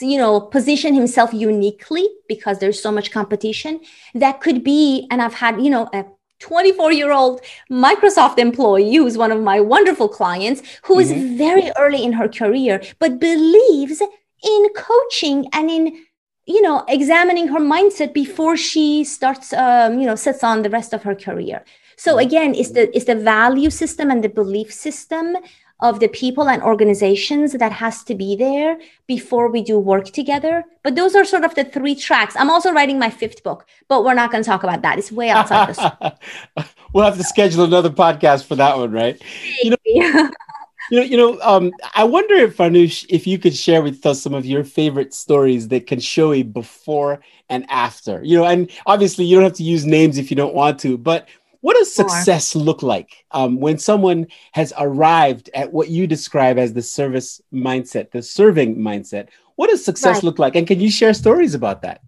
you 0.00 0.18
know 0.18 0.40
position 0.40 0.94
himself 0.94 1.32
uniquely 1.32 2.08
because 2.28 2.58
there's 2.58 2.82
so 2.82 2.90
much 2.90 3.12
competition 3.12 3.80
that 4.14 4.40
could 4.40 4.64
be 4.64 5.06
and 5.10 5.22
i've 5.22 5.34
had 5.34 5.60
you 5.60 5.70
know 5.70 5.88
a 5.92 6.04
24 6.40 6.92
year 6.92 7.12
old 7.12 7.40
microsoft 7.70 8.38
employee 8.38 8.96
who's 8.96 9.16
one 9.16 9.30
of 9.30 9.40
my 9.40 9.60
wonderful 9.60 10.08
clients 10.08 10.62
who 10.84 10.98
is 10.98 11.12
mm-hmm. 11.12 11.36
very 11.36 11.70
early 11.78 12.02
in 12.02 12.12
her 12.12 12.28
career 12.28 12.82
but 12.98 13.20
believes 13.20 14.00
in 14.00 14.68
coaching 14.74 15.46
and 15.52 15.70
in 15.70 16.04
you 16.46 16.60
know 16.62 16.84
examining 16.88 17.48
her 17.48 17.60
mindset 17.60 18.12
before 18.12 18.56
she 18.56 19.04
starts 19.04 19.52
um, 19.52 19.98
you 19.98 20.06
know 20.06 20.14
sets 20.14 20.44
on 20.44 20.62
the 20.62 20.70
rest 20.70 20.92
of 20.92 21.02
her 21.02 21.14
career 21.14 21.64
so 21.96 22.12
mm-hmm. 22.12 22.26
again 22.26 22.54
it's 22.54 22.70
the 22.70 22.94
it's 22.94 23.06
the 23.06 23.14
value 23.14 23.70
system 23.70 24.10
and 24.10 24.22
the 24.22 24.28
belief 24.28 24.72
system 24.72 25.36
of 25.80 26.00
the 26.00 26.08
people 26.08 26.48
and 26.48 26.62
organizations 26.62 27.52
that 27.52 27.72
has 27.72 28.04
to 28.04 28.14
be 28.14 28.36
there 28.36 28.78
before 29.06 29.50
we 29.50 29.60
do 29.62 29.78
work 29.78 30.06
together. 30.06 30.64
But 30.82 30.94
those 30.94 31.14
are 31.14 31.24
sort 31.24 31.44
of 31.44 31.54
the 31.54 31.64
three 31.64 31.94
tracks. 31.94 32.36
I'm 32.36 32.48
also 32.48 32.72
writing 32.72 32.98
my 32.98 33.10
fifth 33.10 33.42
book, 33.42 33.66
but 33.88 34.04
we're 34.04 34.14
not 34.14 34.30
going 34.30 34.42
to 34.42 34.48
talk 34.48 34.62
about 34.62 34.82
that. 34.82 34.98
It's 34.98 35.12
way 35.12 35.30
outside 35.30 35.68
this. 35.68 36.66
we'll 36.92 37.04
have 37.04 37.18
to 37.18 37.24
schedule 37.24 37.64
another 37.64 37.90
podcast 37.90 38.46
for 38.46 38.54
that 38.56 38.78
one, 38.78 38.92
right? 38.92 39.20
You 39.62 39.70
know, 39.70 39.76
you 40.90 40.98
know, 40.98 41.04
you 41.04 41.16
know 41.16 41.38
um, 41.42 41.72
I 41.94 42.04
wonder 42.04 42.34
if 42.34 42.56
Farnoosh, 42.56 43.06
if 43.08 43.26
you 43.26 43.38
could 43.38 43.54
share 43.54 43.82
with 43.82 44.04
us 44.06 44.22
some 44.22 44.34
of 44.34 44.46
your 44.46 44.64
favorite 44.64 45.14
stories 45.14 45.68
that 45.68 45.86
can 45.86 46.00
show 46.00 46.32
a 46.32 46.42
before 46.42 47.20
and 47.48 47.66
after. 47.70 48.22
You 48.22 48.38
know, 48.38 48.44
and 48.44 48.70
obviously 48.86 49.24
you 49.24 49.36
don't 49.36 49.44
have 49.44 49.54
to 49.54 49.62
use 49.62 49.84
names 49.84 50.18
if 50.18 50.30
you 50.30 50.36
don't 50.36 50.54
want 50.54 50.78
to, 50.80 50.98
but 50.98 51.28
what 51.64 51.76
does 51.78 51.94
success 51.94 52.54
look 52.54 52.82
like 52.82 53.24
um, 53.30 53.58
when 53.58 53.78
someone 53.78 54.26
has 54.52 54.74
arrived 54.78 55.48
at 55.54 55.72
what 55.72 55.88
you 55.88 56.06
describe 56.06 56.58
as 56.58 56.74
the 56.74 56.82
service 56.82 57.40
mindset, 57.54 58.10
the 58.10 58.22
serving 58.22 58.76
mindset? 58.76 59.28
What 59.56 59.70
does 59.70 59.82
success 59.82 60.16
right. 60.16 60.24
look 60.24 60.38
like? 60.38 60.56
And 60.56 60.66
can 60.66 60.78
you 60.78 60.90
share 60.90 61.14
stories 61.14 61.54
about 61.54 61.80
that? 61.80 62.02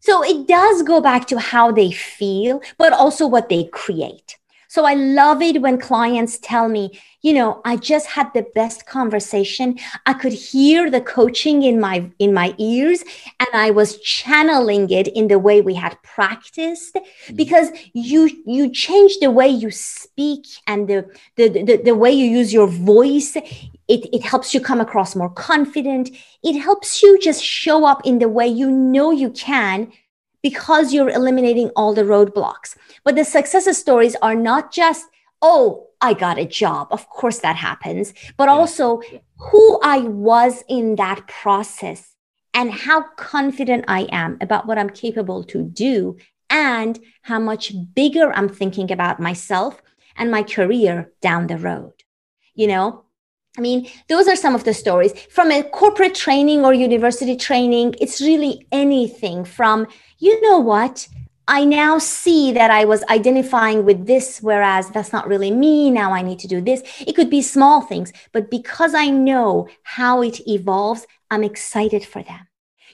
So 0.00 0.24
it 0.24 0.48
does 0.48 0.82
go 0.82 1.02
back 1.02 1.26
to 1.26 1.38
how 1.38 1.70
they 1.70 1.92
feel, 1.92 2.62
but 2.78 2.94
also 2.94 3.26
what 3.26 3.50
they 3.50 3.64
create. 3.64 4.38
So 4.72 4.86
I 4.86 4.94
love 4.94 5.42
it 5.42 5.60
when 5.60 5.76
clients 5.76 6.38
tell 6.38 6.66
me, 6.66 6.98
you 7.20 7.34
know, 7.34 7.60
I 7.62 7.76
just 7.76 8.06
had 8.06 8.32
the 8.32 8.46
best 8.54 8.86
conversation. 8.86 9.78
I 10.06 10.14
could 10.14 10.32
hear 10.32 10.90
the 10.90 11.02
coaching 11.02 11.62
in 11.62 11.78
my 11.78 12.10
in 12.18 12.32
my 12.32 12.54
ears 12.56 13.04
and 13.38 13.50
I 13.52 13.70
was 13.70 14.00
channeling 14.00 14.88
it 14.88 15.08
in 15.08 15.28
the 15.28 15.38
way 15.38 15.60
we 15.60 15.74
had 15.74 16.02
practiced 16.02 16.94
mm-hmm. 16.94 17.36
because 17.36 17.68
you 17.92 18.30
you 18.46 18.70
change 18.70 19.18
the 19.18 19.30
way 19.30 19.46
you 19.46 19.70
speak 19.70 20.46
and 20.66 20.88
the 20.88 21.04
the, 21.36 21.48
the, 21.50 21.76
the 21.84 21.94
way 21.94 22.10
you 22.10 22.24
use 22.24 22.50
your 22.50 22.66
voice. 22.66 23.36
It, 23.36 24.08
it 24.10 24.22
helps 24.22 24.54
you 24.54 24.60
come 24.60 24.80
across 24.80 25.14
more 25.14 25.28
confident. 25.28 26.08
It 26.42 26.58
helps 26.58 27.02
you 27.02 27.18
just 27.18 27.44
show 27.44 27.84
up 27.84 28.06
in 28.06 28.20
the 28.20 28.28
way 28.28 28.46
you 28.46 28.70
know 28.70 29.10
you 29.10 29.28
can 29.32 29.92
because 30.42 30.92
you're 30.92 31.10
eliminating 31.10 31.70
all 31.76 31.94
the 31.94 32.02
roadblocks. 32.02 32.76
But 33.04 33.16
the 33.16 33.24
success 33.24 33.76
stories 33.78 34.16
are 34.22 34.34
not 34.34 34.72
just, 34.72 35.06
oh, 35.40 35.88
I 36.00 36.14
got 36.14 36.38
a 36.38 36.44
job. 36.44 36.88
Of 36.90 37.08
course 37.08 37.38
that 37.38 37.56
happens, 37.56 38.12
but 38.36 38.44
yeah. 38.44 38.52
also 38.52 39.00
who 39.36 39.80
I 39.82 39.98
was 40.00 40.64
in 40.68 40.96
that 40.96 41.26
process 41.28 42.14
and 42.54 42.72
how 42.72 43.04
confident 43.16 43.84
I 43.88 44.08
am 44.10 44.36
about 44.40 44.66
what 44.66 44.78
I'm 44.78 44.90
capable 44.90 45.44
to 45.44 45.62
do 45.62 46.16
and 46.50 46.98
how 47.22 47.38
much 47.38 47.72
bigger 47.94 48.32
I'm 48.32 48.48
thinking 48.48 48.92
about 48.92 49.20
myself 49.20 49.80
and 50.16 50.30
my 50.30 50.42
career 50.42 51.10
down 51.22 51.46
the 51.46 51.56
road. 51.56 51.94
You 52.54 52.66
know, 52.66 53.04
I 53.56 53.60
mean, 53.60 53.88
those 54.08 54.28
are 54.28 54.36
some 54.36 54.54
of 54.54 54.64
the 54.64 54.72
stories 54.74 55.12
from 55.30 55.50
a 55.50 55.62
corporate 55.62 56.14
training 56.14 56.64
or 56.64 56.72
university 56.72 57.36
training. 57.36 57.94
It's 58.00 58.20
really 58.20 58.66
anything 58.72 59.44
from, 59.44 59.86
you 60.22 60.40
know 60.40 60.60
what? 60.60 61.08
I 61.48 61.64
now 61.64 61.98
see 61.98 62.52
that 62.52 62.70
I 62.70 62.84
was 62.84 63.02
identifying 63.10 63.84
with 63.84 64.06
this, 64.06 64.38
whereas 64.40 64.88
that's 64.90 65.12
not 65.12 65.26
really 65.26 65.50
me. 65.50 65.90
Now 65.90 66.12
I 66.12 66.22
need 66.22 66.38
to 66.40 66.48
do 66.48 66.60
this. 66.60 66.80
It 67.00 67.16
could 67.16 67.28
be 67.28 67.42
small 67.42 67.80
things, 67.80 68.12
but 68.30 68.48
because 68.48 68.94
I 68.94 69.08
know 69.08 69.68
how 69.82 70.22
it 70.22 70.46
evolves, 70.46 71.08
I'm 71.28 71.42
excited 71.42 72.04
for 72.04 72.22
them. 72.22 72.46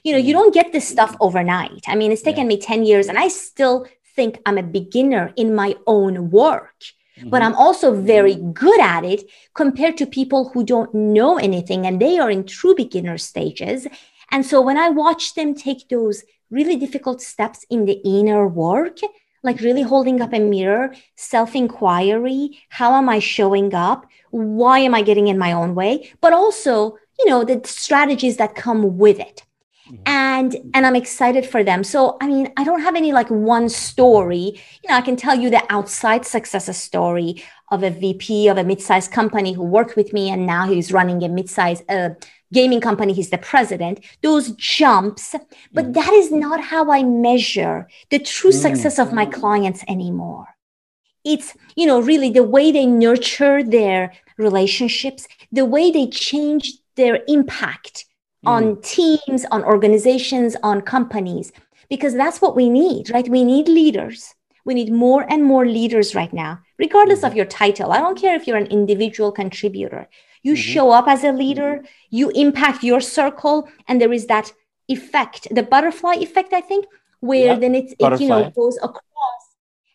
You 0.03 0.13
know, 0.13 0.17
you 0.17 0.33
mm. 0.33 0.39
don't 0.39 0.53
get 0.55 0.71
this 0.71 0.87
stuff 0.87 1.15
overnight. 1.19 1.83
I 1.87 1.95
mean, 1.95 2.11
it's 2.11 2.23
taken 2.23 2.47
me 2.47 2.57
10 2.57 2.83
years 2.83 3.07
and 3.07 3.19
I 3.19 3.27
still 3.27 3.85
think 4.15 4.39
I'm 4.47 4.57
a 4.57 4.63
beginner 4.63 5.31
in 5.35 5.53
my 5.53 5.75
own 5.85 6.31
work, 6.31 6.81
mm-hmm. 7.15 7.29
but 7.29 7.43
I'm 7.43 7.53
also 7.53 7.93
very 7.93 8.35
good 8.35 8.81
at 8.81 9.05
it 9.05 9.29
compared 9.53 9.97
to 9.97 10.07
people 10.07 10.49
who 10.49 10.63
don't 10.63 10.91
know 10.95 11.37
anything 11.37 11.85
and 11.85 12.01
they 12.01 12.17
are 12.17 12.31
in 12.31 12.45
true 12.45 12.73
beginner 12.73 13.19
stages. 13.19 13.85
And 14.31 14.43
so 14.43 14.61
when 14.61 14.79
I 14.79 14.89
watch 14.89 15.35
them 15.35 15.53
take 15.53 15.89
those 15.89 16.23
really 16.49 16.75
difficult 16.75 17.21
steps 17.21 17.65
in 17.69 17.85
the 17.85 18.01
inner 18.03 18.47
work, 18.47 18.97
like 19.43 19.61
really 19.61 19.81
holding 19.81 20.21
up 20.21 20.33
a 20.33 20.39
mirror, 20.39 20.93
self 21.15 21.55
inquiry. 21.55 22.59
How 22.69 22.93
am 22.95 23.09
I 23.09 23.19
showing 23.19 23.73
up? 23.73 24.05
Why 24.31 24.79
am 24.79 24.93
I 24.93 25.01
getting 25.01 25.27
in 25.27 25.37
my 25.37 25.51
own 25.51 25.75
way? 25.75 26.11
But 26.21 26.33
also, 26.33 26.97
you 27.17 27.25
know, 27.29 27.43
the 27.43 27.61
strategies 27.65 28.37
that 28.37 28.55
come 28.55 28.97
with 28.97 29.19
it. 29.19 29.43
Mm-hmm. 29.89 30.03
And 30.05 30.55
and 30.73 30.85
I'm 30.85 30.95
excited 30.95 31.45
for 31.45 31.63
them. 31.63 31.83
So 31.83 32.17
I 32.21 32.27
mean, 32.27 32.51
I 32.57 32.63
don't 32.63 32.81
have 32.81 32.95
any 32.95 33.11
like 33.11 33.29
one 33.29 33.69
story. 33.69 34.61
You 34.83 34.89
know, 34.89 34.95
I 34.95 35.01
can 35.01 35.15
tell 35.15 35.35
you 35.35 35.49
the 35.49 35.63
outside 35.69 36.25
success 36.25 36.77
story 36.77 37.43
of 37.71 37.83
a 37.83 37.89
VP 37.89 38.47
of 38.47 38.57
a 38.57 38.63
mid-sized 38.63 39.11
company 39.11 39.53
who 39.53 39.63
worked 39.63 39.95
with 39.95 40.11
me 40.13 40.29
and 40.29 40.45
now 40.45 40.67
he's 40.67 40.91
running 40.91 41.23
a 41.23 41.29
mid-sized 41.29 41.83
uh, 41.89 42.09
gaming 42.53 42.81
company, 42.81 43.13
he's 43.13 43.29
the 43.29 43.37
president, 43.37 43.99
those 44.21 44.51
jumps. 44.51 45.35
But 45.71 45.91
mm. 45.91 45.93
that 45.93 46.13
is 46.13 46.31
not 46.31 46.61
how 46.61 46.91
I 46.91 47.03
measure 47.03 47.87
the 48.09 48.19
true 48.19 48.51
mm. 48.51 48.61
success 48.61 48.99
of 48.99 49.13
my 49.13 49.25
clients 49.25 49.83
anymore. 49.87 50.47
It's, 51.25 51.55
you 51.75 51.85
know, 51.85 51.99
really 51.99 52.29
the 52.29 52.43
way 52.43 52.71
they 52.71 52.85
nurture 52.85 53.61
their 53.63 54.13
relationships, 54.37 55.27
the 55.51 55.65
way 55.65 55.91
they 55.91 56.07
change 56.07 56.73
their 56.95 57.19
impact 57.27 58.05
mm. 58.45 58.49
on 58.49 58.81
teams, 58.81 59.45
on 59.51 59.63
organizations, 59.63 60.55
on 60.63 60.81
companies, 60.81 61.51
because 61.89 62.13
that's 62.13 62.41
what 62.41 62.55
we 62.55 62.69
need, 62.69 63.09
right? 63.09 63.27
We 63.27 63.43
need 63.43 63.67
leaders. 63.67 64.33
We 64.65 64.73
need 64.73 64.91
more 64.91 65.25
and 65.29 65.43
more 65.43 65.65
leaders 65.65 66.13
right 66.13 66.31
now, 66.31 66.59
regardless 66.77 67.23
of 67.23 67.29
mm-hmm. 67.29 67.37
your 67.37 67.45
title. 67.45 67.91
I 67.91 67.99
don't 67.99 68.19
care 68.19 68.35
if 68.35 68.45
you're 68.45 68.57
an 68.57 68.67
individual 68.67 69.31
contributor 69.31 70.07
you 70.43 70.53
mm-hmm. 70.53 70.61
show 70.73 70.91
up 70.91 71.07
as 71.07 71.23
a 71.23 71.31
leader 71.31 71.75
mm-hmm. 71.75 71.85
you 72.09 72.29
impact 72.31 72.83
your 72.83 73.01
circle 73.01 73.69
and 73.87 74.01
there 74.01 74.13
is 74.13 74.27
that 74.27 74.51
effect 74.87 75.47
the 75.51 75.63
butterfly 75.63 76.15
effect 76.15 76.53
i 76.53 76.61
think 76.61 76.85
where 77.19 77.47
yep. 77.47 77.59
then 77.59 77.75
it, 77.75 77.93
it 77.99 78.21
you 78.21 78.27
know 78.27 78.49
goes 78.51 78.77
across 78.77 79.03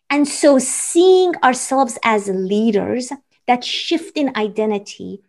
and 0.09 0.27
so 0.27 0.59
seeing 0.59 1.35
ourselves 1.43 1.97
as 2.03 2.29
leaders 2.29 3.11
that 3.47 3.63
shift 3.63 4.17
in 4.17 4.31
identity 4.35 5.21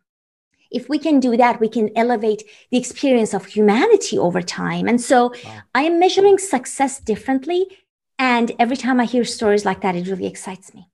if 0.71 0.89
we 0.89 0.99
can 0.99 1.21
do 1.21 1.37
that 1.37 1.61
we 1.61 1.69
can 1.69 1.91
elevate 1.97 2.43
the 2.71 2.79
experience 2.79 3.33
of 3.35 3.47
humanity 3.47 4.19
over 4.19 4.43
time 4.43 4.87
and 4.87 5.01
so 5.01 5.33
wow. 5.45 5.61
i 5.75 5.83
am 5.83 5.99
measuring 5.99 6.39
success 6.39 7.01
differently 7.01 7.67
and 8.19 8.53
every 8.59 8.77
time 8.77 9.01
i 9.01 9.05
hear 9.05 9.25
stories 9.25 9.65
like 9.65 9.81
that 9.81 9.97
it 9.97 10.07
really 10.07 10.27
excites 10.27 10.75
me 10.75 10.89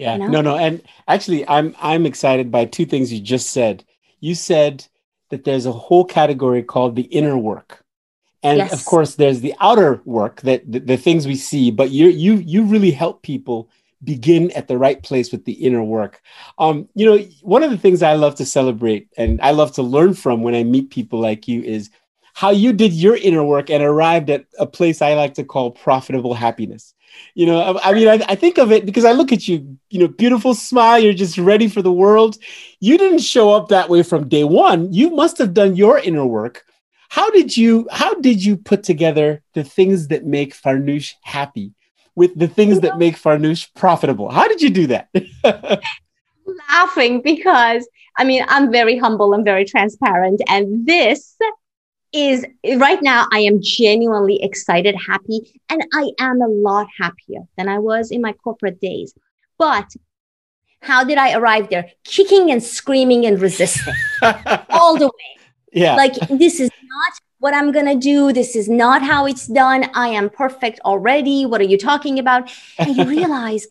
yeah, 0.00 0.14
you 0.14 0.18
know? 0.20 0.28
no, 0.28 0.40
no, 0.40 0.56
and 0.56 0.82
actually, 1.08 1.46
I'm 1.48 1.74
I'm 1.80 2.06
excited 2.06 2.50
by 2.50 2.64
two 2.64 2.86
things 2.86 3.12
you 3.12 3.20
just 3.20 3.50
said. 3.50 3.84
You 4.20 4.34
said 4.34 4.86
that 5.30 5.44
there's 5.44 5.66
a 5.66 5.72
whole 5.72 6.04
category 6.04 6.62
called 6.62 6.96
the 6.96 7.02
inner 7.02 7.36
work, 7.36 7.84
and 8.42 8.58
yes. 8.58 8.72
of 8.72 8.84
course, 8.84 9.16
there's 9.16 9.40
the 9.40 9.54
outer 9.60 10.00
work 10.04 10.40
that 10.42 10.70
the, 10.70 10.80
the 10.80 10.96
things 10.96 11.26
we 11.26 11.36
see. 11.36 11.70
But 11.70 11.90
you 11.90 12.08
you 12.08 12.34
you 12.34 12.64
really 12.64 12.90
help 12.90 13.22
people 13.22 13.68
begin 14.02 14.50
at 14.52 14.68
the 14.68 14.78
right 14.78 15.02
place 15.02 15.30
with 15.30 15.44
the 15.44 15.52
inner 15.52 15.82
work. 15.82 16.22
Um, 16.58 16.88
you 16.94 17.04
know, 17.04 17.18
one 17.42 17.62
of 17.62 17.70
the 17.70 17.78
things 17.78 18.02
I 18.02 18.14
love 18.14 18.34
to 18.36 18.46
celebrate 18.46 19.08
and 19.16 19.40
I 19.42 19.50
love 19.50 19.72
to 19.72 19.82
learn 19.82 20.14
from 20.14 20.42
when 20.42 20.54
I 20.54 20.64
meet 20.64 20.90
people 20.90 21.20
like 21.20 21.46
you 21.46 21.62
is 21.62 21.90
how 22.32 22.50
you 22.50 22.72
did 22.72 22.94
your 22.94 23.16
inner 23.16 23.44
work 23.44 23.68
and 23.68 23.82
arrived 23.82 24.30
at 24.30 24.46
a 24.58 24.66
place 24.66 25.02
I 25.02 25.14
like 25.14 25.34
to 25.34 25.44
call 25.44 25.72
profitable 25.72 26.32
happiness. 26.32 26.94
You 27.34 27.46
know, 27.46 27.60
I, 27.60 27.90
I 27.90 27.92
mean, 27.92 28.08
I, 28.08 28.24
I, 28.28 28.34
think 28.34 28.58
of 28.58 28.72
it 28.72 28.84
because 28.86 29.04
I 29.04 29.12
look 29.12 29.32
at 29.32 29.46
you, 29.46 29.78
you 29.88 30.00
know, 30.00 30.08
beautiful 30.08 30.54
smile, 30.54 30.98
you're 30.98 31.12
just 31.12 31.38
ready 31.38 31.68
for 31.68 31.82
the 31.82 31.92
world. 31.92 32.36
You 32.80 32.98
didn't 32.98 33.20
show 33.20 33.52
up 33.52 33.68
that 33.68 33.88
way 33.88 34.02
from 34.02 34.28
day 34.28 34.44
one. 34.44 34.92
You 34.92 35.10
must 35.10 35.38
have 35.38 35.54
done 35.54 35.76
your 35.76 35.98
inner 35.98 36.26
work. 36.26 36.64
How 37.08 37.30
did 37.30 37.56
you 37.56 37.88
how 37.90 38.14
did 38.14 38.44
you 38.44 38.56
put 38.56 38.84
together 38.84 39.42
the 39.54 39.64
things 39.64 40.08
that 40.08 40.24
make 40.24 40.54
Farnoosh 40.54 41.14
happy 41.22 41.72
with 42.14 42.38
the 42.38 42.48
things 42.48 42.80
that 42.80 42.98
make 42.98 43.16
Farnoosh 43.16 43.68
profitable? 43.74 44.30
How 44.30 44.46
did 44.46 44.62
you 44.62 44.70
do 44.70 44.86
that? 44.88 45.08
Laughing 46.70 47.20
because 47.22 47.88
I 48.16 48.24
mean, 48.24 48.44
I'm 48.48 48.70
very 48.70 48.98
humble 48.98 49.32
and 49.32 49.44
very 49.44 49.64
transparent. 49.64 50.40
And 50.48 50.86
this 50.86 51.36
is 52.12 52.44
right 52.76 53.00
now 53.02 53.26
I 53.32 53.40
am 53.40 53.60
genuinely 53.62 54.42
excited, 54.42 54.96
happy, 54.96 55.60
and 55.68 55.82
I 55.94 56.10
am 56.18 56.42
a 56.42 56.48
lot 56.48 56.88
happier 56.98 57.40
than 57.56 57.68
I 57.68 57.78
was 57.78 58.10
in 58.10 58.20
my 58.20 58.32
corporate 58.32 58.80
days. 58.80 59.14
But 59.58 59.94
how 60.82 61.04
did 61.04 61.18
I 61.18 61.34
arrive 61.34 61.68
there? 61.68 61.90
Kicking 62.04 62.50
and 62.50 62.62
screaming 62.62 63.26
and 63.26 63.40
resisting 63.40 63.94
all 64.70 64.98
the 64.98 65.06
way. 65.06 65.42
Yeah. 65.72 65.94
Like 65.94 66.14
this 66.28 66.58
is 66.58 66.70
not 66.82 67.12
what 67.38 67.54
I'm 67.54 67.72
going 67.72 67.86
to 67.86 67.94
do. 67.94 68.32
This 68.32 68.56
is 68.56 68.68
not 68.68 69.02
how 69.02 69.26
it's 69.26 69.46
done. 69.46 69.90
I 69.94 70.08
am 70.08 70.30
perfect 70.30 70.80
already. 70.84 71.46
What 71.46 71.60
are 71.60 71.64
you 71.64 71.78
talking 71.78 72.18
about? 72.18 72.50
And 72.78 72.96
you 72.96 73.04
realize, 73.08 73.66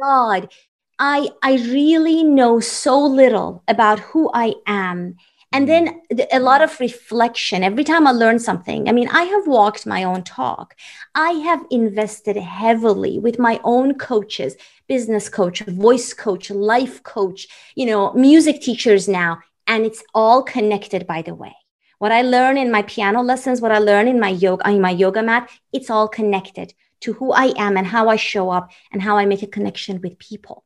God, 0.00 0.50
I 0.98 1.30
I 1.42 1.54
really 1.54 2.22
know 2.22 2.60
so 2.60 3.00
little 3.00 3.62
about 3.68 3.98
who 4.00 4.30
I 4.32 4.54
am 4.66 5.16
and 5.54 5.68
then 5.68 6.00
a 6.32 6.40
lot 6.40 6.62
of 6.62 6.78
reflection 6.80 7.62
every 7.62 7.84
time 7.84 8.06
i 8.08 8.10
learn 8.10 8.38
something. 8.38 8.88
I 8.88 8.92
mean 8.92 9.08
i 9.08 9.22
have 9.22 9.46
walked 9.46 9.86
my 9.86 10.02
own 10.02 10.22
talk. 10.24 10.74
I 11.14 11.30
have 11.48 11.64
invested 11.70 12.36
heavily 12.36 13.18
with 13.18 13.38
my 13.38 13.60
own 13.62 13.94
coaches 13.94 14.56
business 14.88 15.28
coach 15.28 15.60
voice 15.60 16.12
coach 16.12 16.50
life 16.50 17.02
coach 17.02 17.46
you 17.74 17.86
know 17.86 18.12
music 18.12 18.60
teachers 18.60 19.08
now. 19.08 19.38
And 19.66 19.86
it's 19.86 20.02
all 20.12 20.42
connected 20.42 21.06
by 21.06 21.22
the 21.22 21.34
way. 21.34 21.56
What 21.98 22.12
i 22.12 22.22
learn 22.22 22.58
in 22.58 22.70
my 22.76 22.82
piano 22.82 23.22
lessons 23.22 23.60
what 23.60 23.72
i 23.72 23.78
learn 23.78 24.08
in 24.08 24.20
my 24.20 24.32
yoga 24.44 24.68
in 24.68 24.80
my 24.80 24.90
yoga 24.90 25.22
mat 25.22 25.48
it's 25.72 25.88
all 25.88 26.08
connected 26.08 26.74
to 27.00 27.12
who 27.12 27.32
i 27.32 27.46
am 27.56 27.76
and 27.76 27.86
how 27.86 28.08
i 28.08 28.16
show 28.16 28.50
up 28.50 28.70
and 28.92 29.00
how 29.00 29.16
i 29.16 29.24
make 29.24 29.42
a 29.42 29.54
connection 29.58 30.00
with 30.00 30.18
people. 30.18 30.64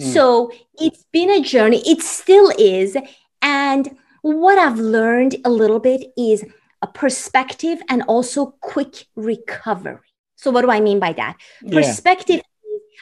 Mm. 0.00 0.12
so 0.14 0.52
it's 0.86 1.04
been 1.12 1.30
a 1.30 1.40
journey. 1.40 1.82
It 1.84 2.02
still 2.02 2.52
is. 2.56 2.96
And 3.42 3.96
what 4.22 4.58
I've 4.58 4.78
learned 4.78 5.36
a 5.44 5.50
little 5.50 5.80
bit 5.80 6.12
is 6.16 6.44
a 6.82 6.86
perspective 6.86 7.80
and 7.88 8.02
also 8.02 8.54
quick 8.60 9.06
recovery. 9.16 9.98
So, 10.36 10.50
what 10.50 10.62
do 10.62 10.70
I 10.70 10.80
mean 10.80 11.00
by 11.00 11.12
that? 11.14 11.36
Yeah. 11.62 11.80
Perspective 11.80 12.42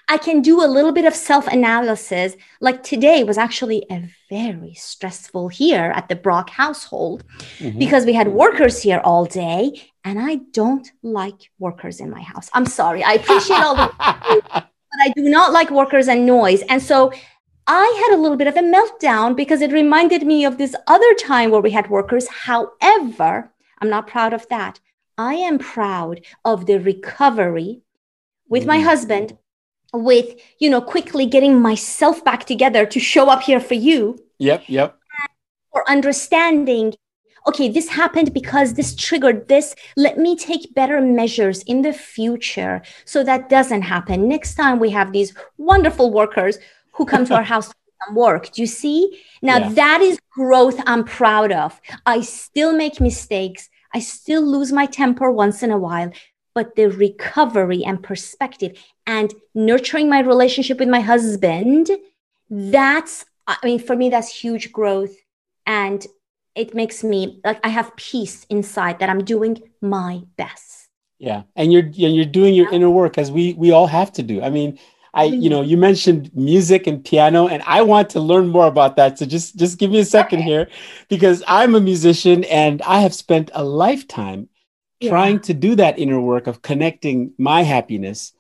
I 0.09 0.19
can 0.19 0.41
do 0.41 0.65
a 0.65 0.69
little 0.69 0.93
bit 0.93 1.05
of 1.05 1.15
self 1.15 1.49
analysis. 1.49 2.37
Like 2.61 2.83
today 2.83 3.25
was 3.25 3.39
actually 3.39 3.85
a 3.91 4.09
very 4.31 4.75
stressful 4.75 5.49
here 5.49 5.93
at 5.97 6.09
the 6.09 6.15
Brock 6.15 6.51
household 6.51 7.25
mm-hmm. 7.59 7.79
because 7.79 8.05
we 8.07 8.13
had 8.13 8.29
workers 8.29 8.81
here 8.83 9.01
all 9.03 9.25
day, 9.25 9.91
and 10.05 10.21
I 10.21 10.37
don't 10.53 10.89
like 11.03 11.51
workers 11.59 11.99
in 11.99 12.11
my 12.11 12.23
house. 12.23 12.49
I'm 12.53 12.67
sorry. 12.67 13.03
I 13.03 13.15
appreciate 13.15 13.61
all 13.61 13.75
the, 13.75 13.93
but 13.99 14.49
but 14.53 15.01
I 15.01 15.13
do 15.17 15.23
not 15.23 15.53
like 15.53 15.71
workers 15.71 16.07
and 16.07 16.25
noise. 16.25 16.63
And 16.69 16.81
so 16.81 17.13
I 17.67 18.07
had 18.07 18.17
a 18.17 18.21
little 18.21 18.37
bit 18.37 18.47
of 18.47 18.57
a 18.57 18.61
meltdown 18.61 19.35
because 19.35 19.61
it 19.61 19.73
reminded 19.73 20.25
me 20.25 20.45
of 20.45 20.57
this 20.57 20.77
other 20.87 21.15
time 21.15 21.51
where 21.51 21.61
we 21.61 21.73
had 21.73 21.91
workers. 21.91 22.29
However, 22.29 23.51
I'm 23.81 23.91
not 23.91 24.07
proud 24.07 24.33
of 24.33 24.49
that. 24.49 24.79
I 25.19 25.35
am 25.35 25.59
proud 25.59 26.21
of 26.45 26.67
the 26.67 26.79
recovery 26.79 27.83
with 28.49 28.65
mm. 28.65 28.69
my 28.69 28.81
husband, 28.81 29.37
with, 29.93 30.39
you 30.61 30.71
know, 30.71 30.81
quickly 30.81 31.27
getting 31.27 31.61
myself 31.61 32.25
back 32.25 32.45
together 32.45 32.87
to 32.87 33.01
show 33.01 33.29
up 33.29 33.43
here 33.43 33.61
for 33.61 33.75
you. 33.75 34.19
Yep, 34.39 34.65
yep. 34.69 34.99
For 35.73 35.89
understanding, 35.91 36.95
okay, 37.49 37.69
this 37.69 37.89
happened 37.89 38.33
because 38.33 38.75
this 38.75 38.95
triggered 38.95 39.49
this. 39.49 39.75
Let 39.97 40.19
me 40.19 40.37
take 40.37 40.75
better 40.75 41.01
measures 41.01 41.63
in 41.65 41.83
the 41.83 41.93
future 41.93 42.83
so 43.05 43.25
that 43.25 43.49
doesn't 43.49 43.83
happen. 43.83 44.29
Next 44.29 44.55
time 44.55 44.79
we 44.79 44.91
have 44.91 45.13
these 45.13 45.35
wonderful 45.59 46.13
workers 46.13 46.59
who 46.97 47.05
come 47.05 47.25
to 47.27 47.35
our 47.35 47.43
house 47.55 47.73
and 48.07 48.17
work. 48.17 48.53
Do 48.53 48.63
you 48.63 48.67
see? 48.67 49.23
Now 49.43 49.59
yeah. 49.59 49.69
that 49.71 50.01
is 50.01 50.19
growth 50.31 50.81
I'm 50.87 51.05
proud 51.05 51.53
of. 51.53 51.81
I 52.05 52.21
still 52.21 52.73
make 52.77 53.01
mistakes. 53.01 53.69
I 53.95 54.01
still 54.01 54.43
lose 54.43 54.73
my 54.73 54.87
temper 54.87 55.31
once 55.31 55.63
in 55.63 55.71
a 55.71 55.79
while, 55.79 56.13
but 56.55 56.77
the 56.77 56.87
recovery 56.87 57.85
and 57.85 58.03
perspective 58.03 58.79
and 59.07 59.33
nurturing 59.55 60.09
my 60.09 60.21
relationship 60.21 60.79
with 60.79 60.89
my 60.89 61.01
husband, 61.01 61.91
that's, 62.51 63.25
I 63.47 63.57
mean, 63.65 63.79
for 63.79 63.97
me, 63.97 64.11
that's 64.11 64.29
huge 64.29 64.73
growth. 64.73 65.15
And 65.67 66.07
it 66.55 66.75
makes 66.75 67.05
me 67.05 67.41
like 67.45 67.61
I 67.65 67.69
have 67.69 67.95
peace 67.97 68.45
inside 68.49 68.99
that 68.99 69.11
I'm 69.11 69.25
doing 69.25 69.59
my 69.81 70.23
best. 70.37 70.89
Yeah. 71.19 71.43
And 71.55 71.73
you're, 71.73 71.87
you're 71.87 72.25
doing 72.25 72.55
your 72.55 72.71
inner 72.73 72.91
work 72.91 73.17
as 73.17 73.31
we, 73.31 73.55
we 73.55 73.71
all 73.71 73.87
have 73.87 74.13
to 74.15 74.23
do. 74.23 74.43
I 74.43 74.51
mean, 74.51 74.79
I, 75.17 75.25
you 75.25 75.49
know, 75.49 75.63
you 75.63 75.77
mentioned 75.79 76.31
music 76.35 76.87
and 76.87 77.03
piano, 77.03 77.49
and 77.49 77.63
I 77.67 77.81
want 77.83 78.11
to 78.11 78.21
learn 78.21 78.49
more 78.49 78.67
about 78.67 78.97
that. 78.97 79.19
So 79.19 79.25
just, 79.25 79.57
just 79.57 79.79
give 79.79 79.91
me 79.91 80.01
a 80.01 80.05
second 80.05 80.41
okay. 80.41 80.49
here, 80.49 80.69
because 81.09 81.43
I'm 81.49 81.75
a 81.75 81.81
musician 81.81 82.45
and 82.45 82.83
I 82.83 83.01
have 83.01 83.15
spent 83.15 83.51
a 83.55 83.65
lifetime 83.65 84.49
yeah. 85.01 85.11
trying 85.11 85.41
to 85.41 85.55
do 85.55 85.75
that 85.77 85.99
inner 85.99 86.21
work 86.21 86.47
of 86.47 86.61
connecting 86.61 87.33
my 87.39 87.63
happiness 87.63 88.33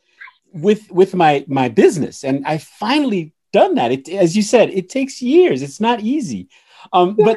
with 0.53 0.91
with 0.91 1.15
my 1.15 1.45
my 1.49 1.69
business, 1.69 2.25
and 2.25 2.47
I 2.47 2.59
finally 2.59 3.33
done 3.53 3.75
that. 3.77 3.93
It, 3.93 4.09
as 4.09 4.37
you 4.37 4.43
said, 4.43 4.71
it 4.71 4.89
takes 4.89 5.21
years. 5.21 5.63
It's 5.63 5.81
not 5.81 6.01
easy. 6.01 6.49
Um, 6.93 7.17
yes. 7.19 7.27
But 7.27 7.37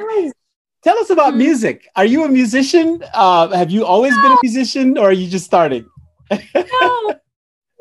tell 0.84 0.98
us 1.00 1.10
about 1.10 1.30
mm-hmm. 1.30 1.46
music. 1.48 1.88
Are 1.96 2.06
you 2.06 2.24
a 2.24 2.30
musician? 2.30 3.04
Uh, 3.14 3.48
have 3.50 3.72
you 3.72 3.86
always 3.86 4.16
no. 4.16 4.22
been 4.22 4.32
a 4.32 4.40
musician, 4.44 4.98
or 4.98 5.10
are 5.10 5.14
you 5.22 5.30
just 5.30 5.46
starting? 5.46 5.86
no 6.32 7.20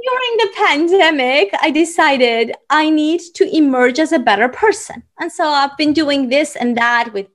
during 0.02 0.36
the 0.38 0.50
pandemic, 0.56 1.50
I 1.60 1.70
decided 1.70 2.54
I 2.70 2.90
need 2.90 3.20
to 3.34 3.56
emerge 3.56 3.98
as 3.98 4.12
a 4.12 4.18
better 4.18 4.48
person. 4.48 5.02
And 5.18 5.30
so 5.30 5.44
I've 5.44 5.76
been 5.76 5.92
doing 5.92 6.28
this 6.28 6.56
and 6.56 6.76
that 6.76 7.12
with, 7.12 7.26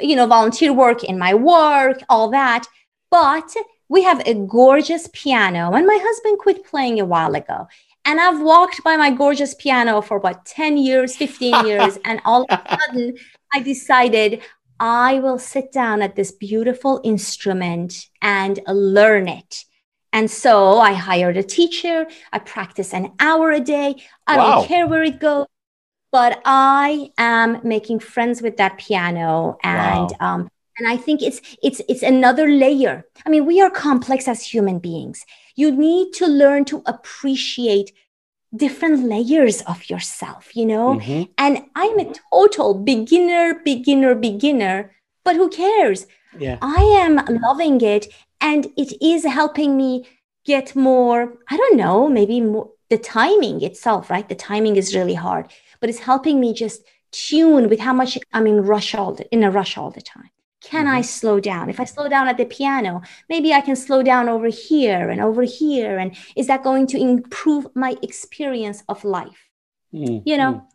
you 0.00 0.16
know, 0.16 0.26
volunteer 0.26 0.72
work 0.72 1.02
in 1.02 1.18
my 1.18 1.34
work, 1.34 2.02
all 2.08 2.30
that. 2.30 2.66
But 3.10 3.54
we 3.88 4.02
have 4.02 4.22
a 4.26 4.34
gorgeous 4.34 5.08
piano, 5.12 5.72
and 5.72 5.86
my 5.86 5.98
husband 6.00 6.38
quit 6.38 6.64
playing 6.64 7.00
a 7.00 7.04
while 7.04 7.34
ago. 7.34 7.66
And 8.04 8.20
I've 8.20 8.40
walked 8.40 8.84
by 8.84 8.96
my 8.96 9.10
gorgeous 9.10 9.54
piano 9.54 10.00
for 10.00 10.18
what, 10.18 10.44
10 10.44 10.76
years, 10.78 11.16
15 11.16 11.66
years. 11.66 11.98
and 12.04 12.20
all 12.24 12.46
of 12.48 12.50
a 12.50 12.78
sudden, 12.86 13.16
I 13.52 13.60
decided 13.60 14.42
I 14.78 15.20
will 15.20 15.38
sit 15.38 15.72
down 15.72 16.02
at 16.02 16.16
this 16.16 16.32
beautiful 16.32 17.00
instrument 17.02 18.06
and 18.22 18.60
learn 18.66 19.28
it 19.28 19.64
and 20.12 20.30
so 20.30 20.78
I 20.78 20.92
hired 20.92 21.36
a 21.36 21.42
teacher. 21.42 22.06
I 22.32 22.38
practice 22.38 22.92
an 22.92 23.12
hour 23.20 23.50
a 23.52 23.60
day. 23.60 23.96
I 24.26 24.36
wow. 24.36 24.54
don't 24.56 24.68
care 24.68 24.86
where 24.86 25.04
it 25.04 25.20
goes, 25.20 25.46
but 26.10 26.40
I 26.44 27.10
am 27.18 27.60
making 27.62 28.00
friends 28.00 28.42
with 28.42 28.56
that 28.56 28.78
piano, 28.78 29.58
and 29.62 30.10
wow. 30.20 30.34
um, 30.34 30.50
and 30.78 30.88
I 30.88 30.96
think 30.96 31.22
it's 31.22 31.40
it's 31.62 31.80
it's 31.88 32.02
another 32.02 32.48
layer. 32.48 33.04
I 33.24 33.30
mean, 33.30 33.46
we 33.46 33.60
are 33.60 33.70
complex 33.70 34.26
as 34.26 34.42
human 34.42 34.78
beings. 34.78 35.24
You 35.54 35.70
need 35.70 36.12
to 36.14 36.26
learn 36.26 36.64
to 36.66 36.82
appreciate 36.86 37.92
different 38.54 39.04
layers 39.04 39.62
of 39.62 39.88
yourself, 39.88 40.56
you 40.56 40.66
know. 40.66 40.98
Mm-hmm. 40.98 41.30
And 41.38 41.62
I'm 41.76 41.98
a 42.00 42.12
total 42.32 42.74
beginner, 42.74 43.60
beginner, 43.64 44.14
beginner. 44.14 44.92
But 45.24 45.36
who 45.36 45.48
cares? 45.50 46.06
Yeah. 46.38 46.58
I 46.62 46.82
am 46.82 47.20
loving 47.42 47.80
it 47.80 48.08
and 48.40 48.66
it 48.76 48.92
is 49.02 49.24
helping 49.24 49.76
me 49.76 50.06
get 50.44 50.74
more 50.74 51.38
i 51.48 51.56
don't 51.56 51.76
know 51.76 52.08
maybe 52.08 52.40
more 52.40 52.70
the 52.88 52.98
timing 52.98 53.62
itself 53.62 54.10
right 54.10 54.28
the 54.28 54.34
timing 54.34 54.76
is 54.76 54.94
really 54.94 55.14
hard 55.14 55.50
but 55.80 55.88
it's 55.88 56.00
helping 56.00 56.40
me 56.40 56.52
just 56.52 56.82
tune 57.12 57.68
with 57.68 57.80
how 57.80 57.92
much 57.92 58.18
i'm 58.32 58.46
in 58.46 58.62
rush 58.62 58.94
all 58.94 59.12
the, 59.14 59.28
in 59.32 59.42
a 59.42 59.50
rush 59.50 59.76
all 59.76 59.90
the 59.90 60.00
time 60.00 60.30
can 60.62 60.86
mm-hmm. 60.86 60.96
i 60.96 61.00
slow 61.00 61.40
down 61.40 61.68
if 61.68 61.80
i 61.80 61.84
slow 61.84 62.08
down 62.08 62.28
at 62.28 62.36
the 62.36 62.44
piano 62.44 63.00
maybe 63.28 63.52
i 63.52 63.60
can 63.60 63.76
slow 63.76 64.02
down 64.02 64.28
over 64.28 64.48
here 64.48 65.10
and 65.10 65.20
over 65.20 65.42
here 65.42 65.98
and 65.98 66.16
is 66.36 66.46
that 66.46 66.62
going 66.62 66.86
to 66.86 66.98
improve 66.98 67.66
my 67.74 67.96
experience 68.02 68.82
of 68.88 69.04
life 69.04 69.48
mm-hmm. 69.92 70.18
you 70.24 70.36
know 70.36 70.66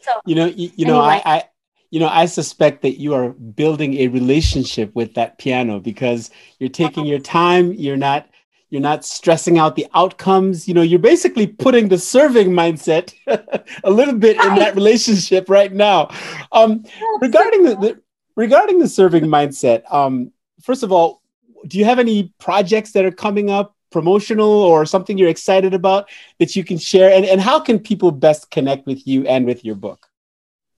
so 0.00 0.12
you 0.26 0.34
know 0.34 0.46
you, 0.46 0.70
you 0.76 0.86
anyway. 0.86 0.98
know 0.98 1.00
I, 1.00 1.22
I 1.24 1.44
you 1.90 1.98
know, 1.98 2.08
I 2.08 2.26
suspect 2.26 2.82
that 2.82 3.00
you 3.00 3.14
are 3.14 3.30
building 3.30 3.98
a 3.98 4.08
relationship 4.08 4.94
with 4.94 5.14
that 5.14 5.38
piano 5.38 5.80
because 5.80 6.30
you're 6.58 6.68
taking 6.68 7.04
your 7.04 7.18
time. 7.18 7.72
You're 7.72 7.96
not 7.96 8.28
you're 8.70 8.80
not 8.80 9.04
stressing 9.04 9.58
out 9.58 9.74
the 9.74 9.88
outcomes. 9.94 10.68
You 10.68 10.74
know, 10.74 10.82
you're 10.82 11.00
basically 11.00 11.48
putting 11.48 11.88
the 11.88 11.98
serving 11.98 12.50
mindset 12.50 13.12
a 13.84 13.90
little 13.90 14.14
bit 14.14 14.36
in 14.36 14.54
that 14.54 14.76
relationship 14.76 15.50
right 15.50 15.72
now. 15.72 16.08
Um, 16.52 16.84
regarding 17.20 17.64
the, 17.64 17.74
the, 17.74 18.00
regarding 18.36 18.78
the 18.78 18.88
serving 18.88 19.24
mindset, 19.24 19.92
um, 19.92 20.30
first 20.62 20.84
of 20.84 20.92
all, 20.92 21.20
do 21.66 21.78
you 21.78 21.84
have 21.84 21.98
any 21.98 22.32
projects 22.38 22.92
that 22.92 23.04
are 23.04 23.12
coming 23.12 23.50
up? 23.50 23.76
promotional 23.90 24.48
or 24.48 24.86
something 24.86 25.18
you're 25.18 25.28
excited 25.28 25.74
about 25.74 26.08
that 26.38 26.54
you 26.54 26.62
can 26.62 26.78
share 26.78 27.10
and, 27.10 27.24
and 27.24 27.40
how 27.40 27.58
can 27.58 27.76
people 27.76 28.12
best 28.12 28.48
connect 28.52 28.86
with 28.86 29.04
you 29.04 29.26
and 29.26 29.44
with 29.44 29.64
your 29.64 29.74
book 29.74 30.09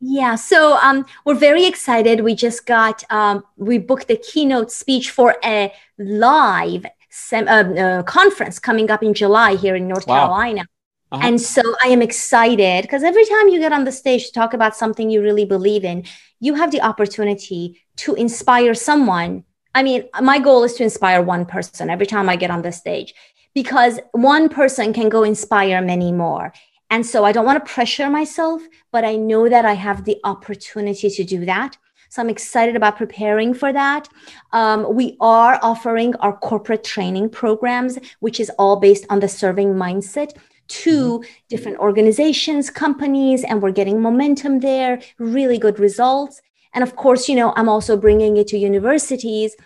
yeah, 0.04 0.34
so 0.34 0.76
um, 0.78 1.06
we're 1.24 1.34
very 1.34 1.64
excited. 1.64 2.22
We 2.22 2.34
just 2.34 2.66
got 2.66 3.04
um, 3.08 3.44
we 3.56 3.78
booked 3.78 4.08
the 4.08 4.16
keynote 4.16 4.72
speech 4.72 5.12
for 5.12 5.36
a 5.44 5.72
live 5.96 6.84
sem- 7.08 7.46
uh, 7.46 7.62
uh, 7.62 8.02
conference 8.02 8.58
coming 8.58 8.90
up 8.90 9.04
in 9.04 9.14
July 9.14 9.54
here 9.54 9.76
in 9.76 9.86
North 9.86 10.08
wow. 10.08 10.26
Carolina. 10.26 10.66
Uh-huh. 11.12 11.28
And 11.28 11.40
so 11.40 11.62
I 11.84 11.88
am 11.88 12.02
excited 12.02 12.82
because 12.82 13.04
every 13.04 13.24
time 13.26 13.48
you 13.48 13.60
get 13.60 13.72
on 13.72 13.84
the 13.84 13.92
stage 13.92 14.26
to 14.26 14.32
talk 14.32 14.54
about 14.54 14.74
something 14.74 15.08
you 15.08 15.22
really 15.22 15.44
believe 15.44 15.84
in, 15.84 16.04
you 16.40 16.54
have 16.54 16.72
the 16.72 16.82
opportunity 16.82 17.80
to 17.98 18.14
inspire 18.14 18.74
someone. 18.74 19.44
I 19.72 19.84
mean, 19.84 20.08
my 20.20 20.40
goal 20.40 20.64
is 20.64 20.74
to 20.74 20.82
inspire 20.82 21.22
one 21.22 21.46
person 21.46 21.90
every 21.90 22.06
time 22.06 22.28
I 22.28 22.34
get 22.34 22.50
on 22.50 22.62
the 22.62 22.72
stage 22.72 23.14
because 23.54 24.00
one 24.10 24.48
person 24.48 24.92
can 24.92 25.08
go 25.08 25.22
inspire 25.22 25.80
many 25.80 26.10
more. 26.10 26.52
And 26.92 27.06
so 27.06 27.24
I 27.24 27.32
don't 27.32 27.46
want 27.46 27.64
to 27.64 27.72
pressure 27.72 28.10
myself, 28.10 28.60
but 28.92 29.02
I 29.02 29.16
know 29.16 29.48
that 29.48 29.64
I 29.64 29.72
have 29.72 30.04
the 30.04 30.18
opportunity 30.24 31.08
to 31.08 31.24
do 31.24 31.46
that. 31.46 31.78
So 32.10 32.20
I'm 32.20 32.28
excited 32.28 32.76
about 32.76 32.98
preparing 32.98 33.54
for 33.54 33.72
that. 33.72 34.10
Um, 34.52 34.94
we 34.94 35.16
are 35.18 35.58
offering 35.62 36.14
our 36.16 36.36
corporate 36.36 36.84
training 36.84 37.30
programs, 37.30 37.98
which 38.20 38.38
is 38.38 38.50
all 38.58 38.76
based 38.76 39.06
on 39.08 39.20
the 39.20 39.28
serving 39.28 39.72
mindset 39.72 40.36
to 40.68 41.20
mm-hmm. 41.20 41.30
different 41.48 41.78
organizations, 41.78 42.68
companies, 42.68 43.42
and 43.42 43.62
we're 43.62 43.72
getting 43.72 44.02
momentum 44.02 44.60
there, 44.60 45.00
really 45.18 45.56
good 45.56 45.78
results. 45.78 46.42
And 46.74 46.84
of 46.84 46.96
course, 46.96 47.26
you 47.26 47.36
know, 47.36 47.54
I'm 47.56 47.70
also 47.70 47.96
bringing 47.96 48.36
it 48.36 48.48
to 48.48 48.58
universities 48.58 49.56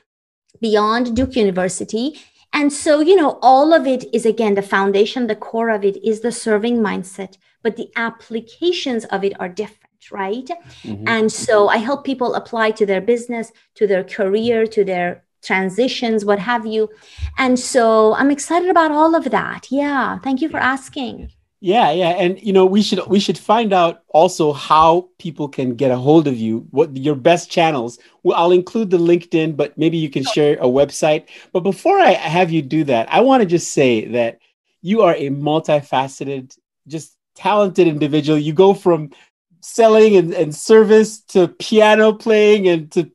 beyond 0.60 1.16
Duke 1.16 1.34
University 1.34 2.20
and 2.56 2.72
so, 2.72 3.00
you 3.00 3.16
know, 3.16 3.38
all 3.42 3.74
of 3.74 3.86
it 3.86 4.02
is 4.14 4.24
again 4.24 4.54
the 4.54 4.62
foundation, 4.62 5.26
the 5.26 5.36
core 5.36 5.68
of 5.68 5.84
it 5.84 6.02
is 6.02 6.20
the 6.20 6.32
serving 6.32 6.78
mindset, 6.78 7.36
but 7.62 7.76
the 7.76 7.90
applications 7.96 9.04
of 9.04 9.22
it 9.24 9.38
are 9.38 9.50
different, 9.50 10.10
right? 10.10 10.48
Mm-hmm. 10.82 11.06
And 11.06 11.30
so 11.30 11.68
I 11.68 11.76
help 11.76 12.04
people 12.04 12.34
apply 12.34 12.70
to 12.70 12.86
their 12.86 13.02
business, 13.02 13.52
to 13.74 13.86
their 13.86 14.02
career, 14.02 14.66
to 14.68 14.84
their 14.84 15.22
transitions, 15.42 16.24
what 16.24 16.38
have 16.38 16.64
you. 16.64 16.88
And 17.36 17.58
so 17.58 18.14
I'm 18.14 18.30
excited 18.30 18.70
about 18.70 18.90
all 18.90 19.14
of 19.14 19.30
that. 19.30 19.66
Yeah. 19.70 20.18
Thank 20.20 20.40
you 20.40 20.48
for 20.48 20.56
asking. 20.58 21.32
Yeah, 21.60 21.90
yeah, 21.90 22.10
and 22.10 22.40
you 22.42 22.52
know 22.52 22.66
we 22.66 22.82
should 22.82 23.06
we 23.06 23.18
should 23.18 23.38
find 23.38 23.72
out 23.72 24.02
also 24.08 24.52
how 24.52 25.08
people 25.18 25.48
can 25.48 25.74
get 25.74 25.90
a 25.90 25.96
hold 25.96 26.28
of 26.28 26.36
you. 26.36 26.66
What 26.70 26.94
your 26.94 27.14
best 27.14 27.50
channels? 27.50 27.98
Well, 28.22 28.36
I'll 28.36 28.52
include 28.52 28.90
the 28.90 28.98
LinkedIn, 28.98 29.56
but 29.56 29.76
maybe 29.78 29.96
you 29.96 30.10
can 30.10 30.22
share 30.22 30.56
a 30.58 30.66
website. 30.66 31.28
But 31.52 31.60
before 31.60 31.98
I 31.98 32.12
have 32.12 32.50
you 32.50 32.60
do 32.60 32.84
that, 32.84 33.10
I 33.10 33.20
want 33.20 33.40
to 33.40 33.46
just 33.46 33.72
say 33.72 34.04
that 34.08 34.38
you 34.82 35.00
are 35.00 35.14
a 35.14 35.30
multifaceted, 35.30 36.56
just 36.88 37.16
talented 37.34 37.88
individual. 37.88 38.38
You 38.38 38.52
go 38.52 38.74
from 38.74 39.10
selling 39.60 40.16
and, 40.16 40.34
and 40.34 40.54
service 40.54 41.20
to 41.28 41.48
piano 41.48 42.12
playing 42.12 42.68
and 42.68 42.92
to 42.92 43.10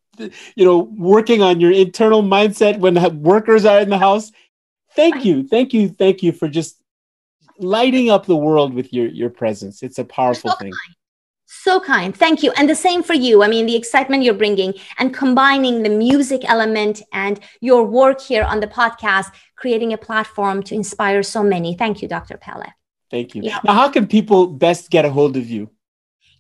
you 0.56 0.66
know 0.66 0.80
working 0.98 1.44
on 1.44 1.62
your 1.62 1.72
internal 1.72 2.24
mindset 2.24 2.80
when 2.80 3.22
workers 3.22 3.66
are 3.66 3.80
in 3.80 3.90
the 3.90 4.00
house. 4.00 4.32
Thank 4.96 5.26
you, 5.26 5.48
thank 5.48 5.74
you, 5.74 5.90
thank 5.90 6.24
you 6.24 6.32
for 6.32 6.50
just 6.50 6.81
lighting 7.62 8.10
up 8.10 8.26
the 8.26 8.38
world 8.38 8.74
with 8.74 8.94
your 8.94 9.08
your 9.08 9.30
presence. 9.30 9.84
It's 9.84 10.00
a 10.00 10.06
powerful 10.06 10.52
so 10.52 10.58
thing. 10.58 10.72
Kind. 10.72 10.96
So 11.46 11.80
kind. 11.80 12.16
Thank 12.16 12.44
you. 12.44 12.52
And 12.58 12.70
the 12.70 12.76
same 12.76 13.04
for 13.04 13.14
you. 13.14 13.44
I 13.44 13.48
mean, 13.48 13.66
the 13.66 13.76
excitement 13.76 14.24
you're 14.24 14.34
bringing 14.34 14.74
and 14.98 15.14
combining 15.14 15.84
the 15.84 15.90
music 15.90 16.42
element 16.50 17.02
and 17.14 17.40
your 17.60 17.84
work 17.84 18.22
here 18.22 18.44
on 18.44 18.62
the 18.62 18.68
podcast, 18.68 19.32
creating 19.58 19.94
a 19.94 19.98
platform 19.98 20.64
to 20.64 20.76
inspire 20.76 21.22
so 21.24 21.44
many. 21.44 21.76
Thank 21.76 22.02
you, 22.02 22.08
Dr. 22.08 22.38
Pillay. 22.38 22.72
Thank 23.12 23.36
you. 23.36 23.44
Yeah. 23.44 23.60
Now, 23.66 23.74
how 23.74 23.90
can 23.90 24.08
people 24.08 24.48
best 24.48 24.90
get 24.90 25.04
a 25.04 25.10
hold 25.10 25.36
of 25.36 25.50
you? 25.50 25.70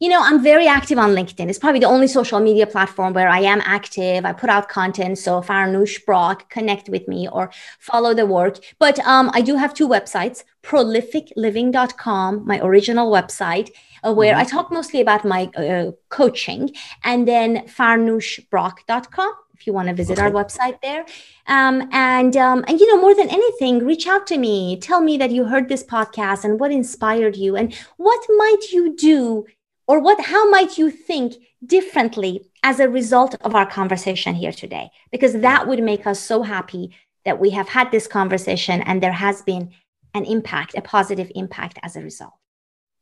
You 0.01 0.09
know, 0.09 0.19
I'm 0.19 0.41
very 0.41 0.65
active 0.65 0.97
on 0.97 1.11
LinkedIn. 1.11 1.47
It's 1.47 1.59
probably 1.59 1.79
the 1.79 1.85
only 1.85 2.07
social 2.07 2.39
media 2.39 2.65
platform 2.65 3.13
where 3.13 3.29
I 3.29 3.41
am 3.41 3.61
active. 3.63 4.25
I 4.25 4.33
put 4.33 4.49
out 4.49 4.67
content. 4.67 5.19
So 5.19 5.43
Farnoosh 5.43 6.03
Brock, 6.07 6.49
connect 6.49 6.89
with 6.89 7.07
me 7.07 7.29
or 7.29 7.51
follow 7.77 8.15
the 8.15 8.25
work. 8.25 8.57
But 8.79 8.97
um, 9.01 9.29
I 9.31 9.41
do 9.41 9.57
have 9.57 9.75
two 9.75 9.87
websites, 9.87 10.43
prolificliving.com, 10.63 12.47
my 12.47 12.59
original 12.63 13.11
website, 13.11 13.69
uh, 14.03 14.11
where 14.11 14.33
mm-hmm. 14.33 14.41
I 14.41 14.45
talk 14.45 14.71
mostly 14.71 15.01
about 15.01 15.23
my 15.23 15.51
uh, 15.55 15.91
coaching, 16.09 16.71
and 17.03 17.27
then 17.27 17.67
farnooshbrock.com 17.67 19.33
if 19.53 19.67
you 19.67 19.73
want 19.73 19.87
to 19.87 19.93
visit 19.93 20.17
okay. 20.17 20.23
our 20.23 20.31
website 20.31 20.81
there. 20.81 21.05
Um, 21.45 21.87
and 21.91 22.35
um, 22.35 22.65
and 22.67 22.79
you 22.79 22.87
know, 22.87 22.99
more 22.99 23.13
than 23.13 23.29
anything, 23.29 23.85
reach 23.85 24.07
out 24.07 24.25
to 24.27 24.39
me. 24.39 24.79
Tell 24.79 24.99
me 24.99 25.17
that 25.17 25.29
you 25.29 25.45
heard 25.45 25.69
this 25.69 25.83
podcast 25.83 26.43
and 26.43 26.59
what 26.59 26.71
inspired 26.71 27.35
you, 27.35 27.55
and 27.55 27.71
what 27.97 28.19
might 28.35 28.71
you 28.71 28.95
do 28.95 29.45
or 29.91 29.99
what 29.99 30.21
how 30.21 30.49
might 30.49 30.77
you 30.77 30.89
think 30.89 31.33
differently 31.65 32.49
as 32.63 32.79
a 32.79 32.87
result 32.87 33.35
of 33.41 33.55
our 33.55 33.65
conversation 33.65 34.33
here 34.33 34.53
today? 34.53 34.89
Because 35.11 35.33
that 35.33 35.67
would 35.67 35.83
make 35.83 36.07
us 36.07 36.17
so 36.17 36.43
happy 36.43 36.95
that 37.25 37.41
we 37.41 37.49
have 37.49 37.67
had 37.67 37.91
this 37.91 38.07
conversation 38.07 38.79
and 38.83 39.03
there 39.03 39.11
has 39.11 39.41
been 39.41 39.69
an 40.13 40.23
impact 40.23 40.75
a 40.77 40.81
positive 40.81 41.29
impact 41.35 41.77
as 41.83 41.97
a 41.97 42.01
result. 42.01 42.31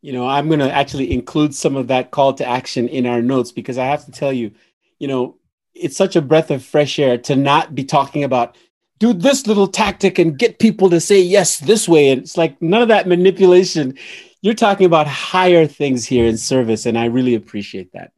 You 0.02 0.14
know 0.14 0.28
i'm 0.28 0.48
going 0.48 0.62
to 0.62 0.72
actually 0.72 1.12
include 1.14 1.54
some 1.54 1.76
of 1.76 1.88
that 1.88 2.10
call 2.10 2.34
to 2.34 2.46
action 2.46 2.88
in 2.88 3.06
our 3.06 3.22
notes 3.22 3.52
because 3.52 3.78
i 3.78 3.86
have 3.86 4.06
to 4.06 4.12
tell 4.12 4.32
you 4.32 4.52
you 4.98 5.08
know 5.10 5.36
it's 5.76 5.98
such 5.98 6.16
a 6.16 6.22
breath 6.22 6.50
of 6.50 6.64
fresh 6.64 6.98
air 6.98 7.18
to 7.18 7.36
not 7.36 7.76
be 7.76 7.84
talking 7.84 8.24
about 8.24 8.56
do 9.00 9.14
this 9.14 9.48
little 9.48 9.68
tactic 9.68 10.20
and 10.20 10.38
get 10.38 10.60
people 10.60 10.90
to 10.90 11.00
say 11.00 11.20
yes 11.22 11.58
this 11.58 11.88
way. 11.88 12.10
And 12.10 12.22
it's 12.22 12.38
like 12.38 12.62
none 12.62 12.82
of 12.82 12.90
that 12.90 13.08
manipulation 13.08 13.98
you're 14.42 14.54
talking 14.54 14.86
about 14.86 15.08
higher 15.08 15.68
things 15.68 16.06
here 16.06 16.26
in 16.26 16.38
service 16.38 16.86
and 16.86 16.98
i 16.98 17.06
really 17.06 17.36
appreciate 17.36 17.92
that. 17.94 18.12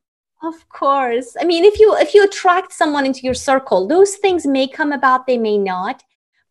Of 0.44 0.68
course. 0.70 1.36
I 1.40 1.44
mean 1.44 1.66
if 1.66 1.80
you 1.80 1.96
if 1.98 2.14
you 2.16 2.24
attract 2.24 2.74
someone 2.74 3.06
into 3.06 3.22
your 3.22 3.36
circle 3.36 3.88
those 3.88 4.16
things 4.16 4.46
may 4.46 4.68
come 4.68 4.92
about 4.92 5.28
they 5.28 5.38
may 5.38 5.58
not 5.58 6.04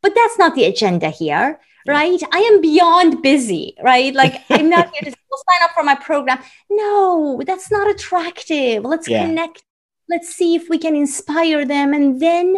but 0.02 0.14
that's 0.14 0.38
not 0.38 0.54
the 0.54 0.64
agenda 0.64 1.10
here 1.10 1.60
right? 1.88 2.22
I 2.30 2.38
am 2.40 2.60
beyond 2.60 3.22
busy 3.22 3.74
right? 3.82 4.14
Like 4.14 4.42
i'm 4.50 4.70
not 4.70 4.90
here 4.94 5.10
to 5.10 5.10
sign 5.10 5.62
up 5.62 5.72
for 5.74 5.82
my 5.82 5.94
program. 5.94 6.38
No 6.70 7.42
that's 7.44 7.70
not 7.70 7.90
attractive. 7.90 8.84
Let's 8.84 9.08
yeah. 9.08 9.24
connect. 9.24 9.64
Let's 10.08 10.34
see 10.34 10.54
if 10.54 10.68
we 10.68 10.78
can 10.78 10.96
inspire 10.96 11.64
them 11.64 11.94
and 11.94 12.20
then 12.20 12.56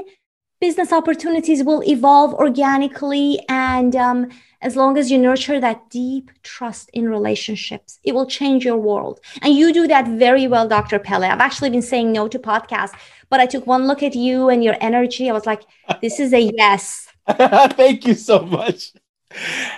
business 0.62 0.92
opportunities 0.92 1.64
will 1.64 1.82
evolve 1.82 2.32
organically 2.34 3.40
and 3.48 3.96
um, 3.96 4.28
as 4.60 4.76
long 4.76 4.96
as 4.96 5.10
you 5.10 5.18
nurture 5.18 5.58
that 5.58 5.90
deep 5.90 6.30
trust 6.44 6.88
in 6.92 7.08
relationships, 7.08 7.98
it 8.04 8.14
will 8.14 8.26
change 8.26 8.64
your 8.64 8.76
world. 8.76 9.18
And 9.42 9.52
you 9.54 9.72
do 9.72 9.88
that 9.88 10.06
very 10.06 10.46
well, 10.46 10.68
Dr. 10.68 11.00
Pillay. 11.00 11.28
I've 11.28 11.40
actually 11.40 11.70
been 11.70 11.82
saying 11.82 12.12
no 12.12 12.28
to 12.28 12.38
podcasts, 12.38 12.94
but 13.28 13.40
I 13.40 13.46
took 13.46 13.66
one 13.66 13.88
look 13.88 14.04
at 14.04 14.14
you 14.14 14.50
and 14.50 14.62
your 14.62 14.76
energy. 14.80 15.28
I 15.28 15.32
was 15.32 15.46
like, 15.46 15.62
this 16.00 16.20
is 16.20 16.32
a 16.32 16.52
yes. 16.56 17.08
Thank 17.28 18.06
you 18.06 18.14
so 18.14 18.42
much. 18.42 18.92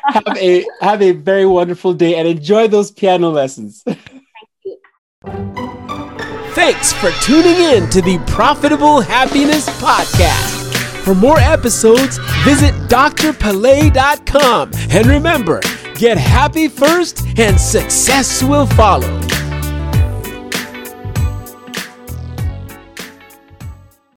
have 0.05 0.37
a 0.37 0.66
have 0.83 1.01
a 1.01 1.12
very 1.12 1.47
wonderful 1.47 1.94
day 1.94 2.16
and 2.16 2.29
enjoy 2.29 2.68
those 2.68 2.90
piano 2.90 3.31
lessons. 3.31 3.83
Thank 3.85 4.01
you. 4.64 4.77
Thanks 6.55 6.92
for 6.92 7.11
tuning 7.23 7.59
in 7.73 7.88
to 7.90 8.03
the 8.03 8.18
Profitable 8.27 9.01
Happiness 9.01 9.66
Podcast. 9.81 10.63
For 11.05 11.14
more 11.14 11.38
episodes, 11.38 12.17
visit 12.45 12.73
drpillay.com. 12.88 14.71
And 14.90 15.07
remember, 15.07 15.61
get 15.97 16.17
happy 16.17 16.67
first 16.67 17.27
and 17.37 17.61
success 17.61 18.43
will 18.43 18.67
follow. 18.67 19.21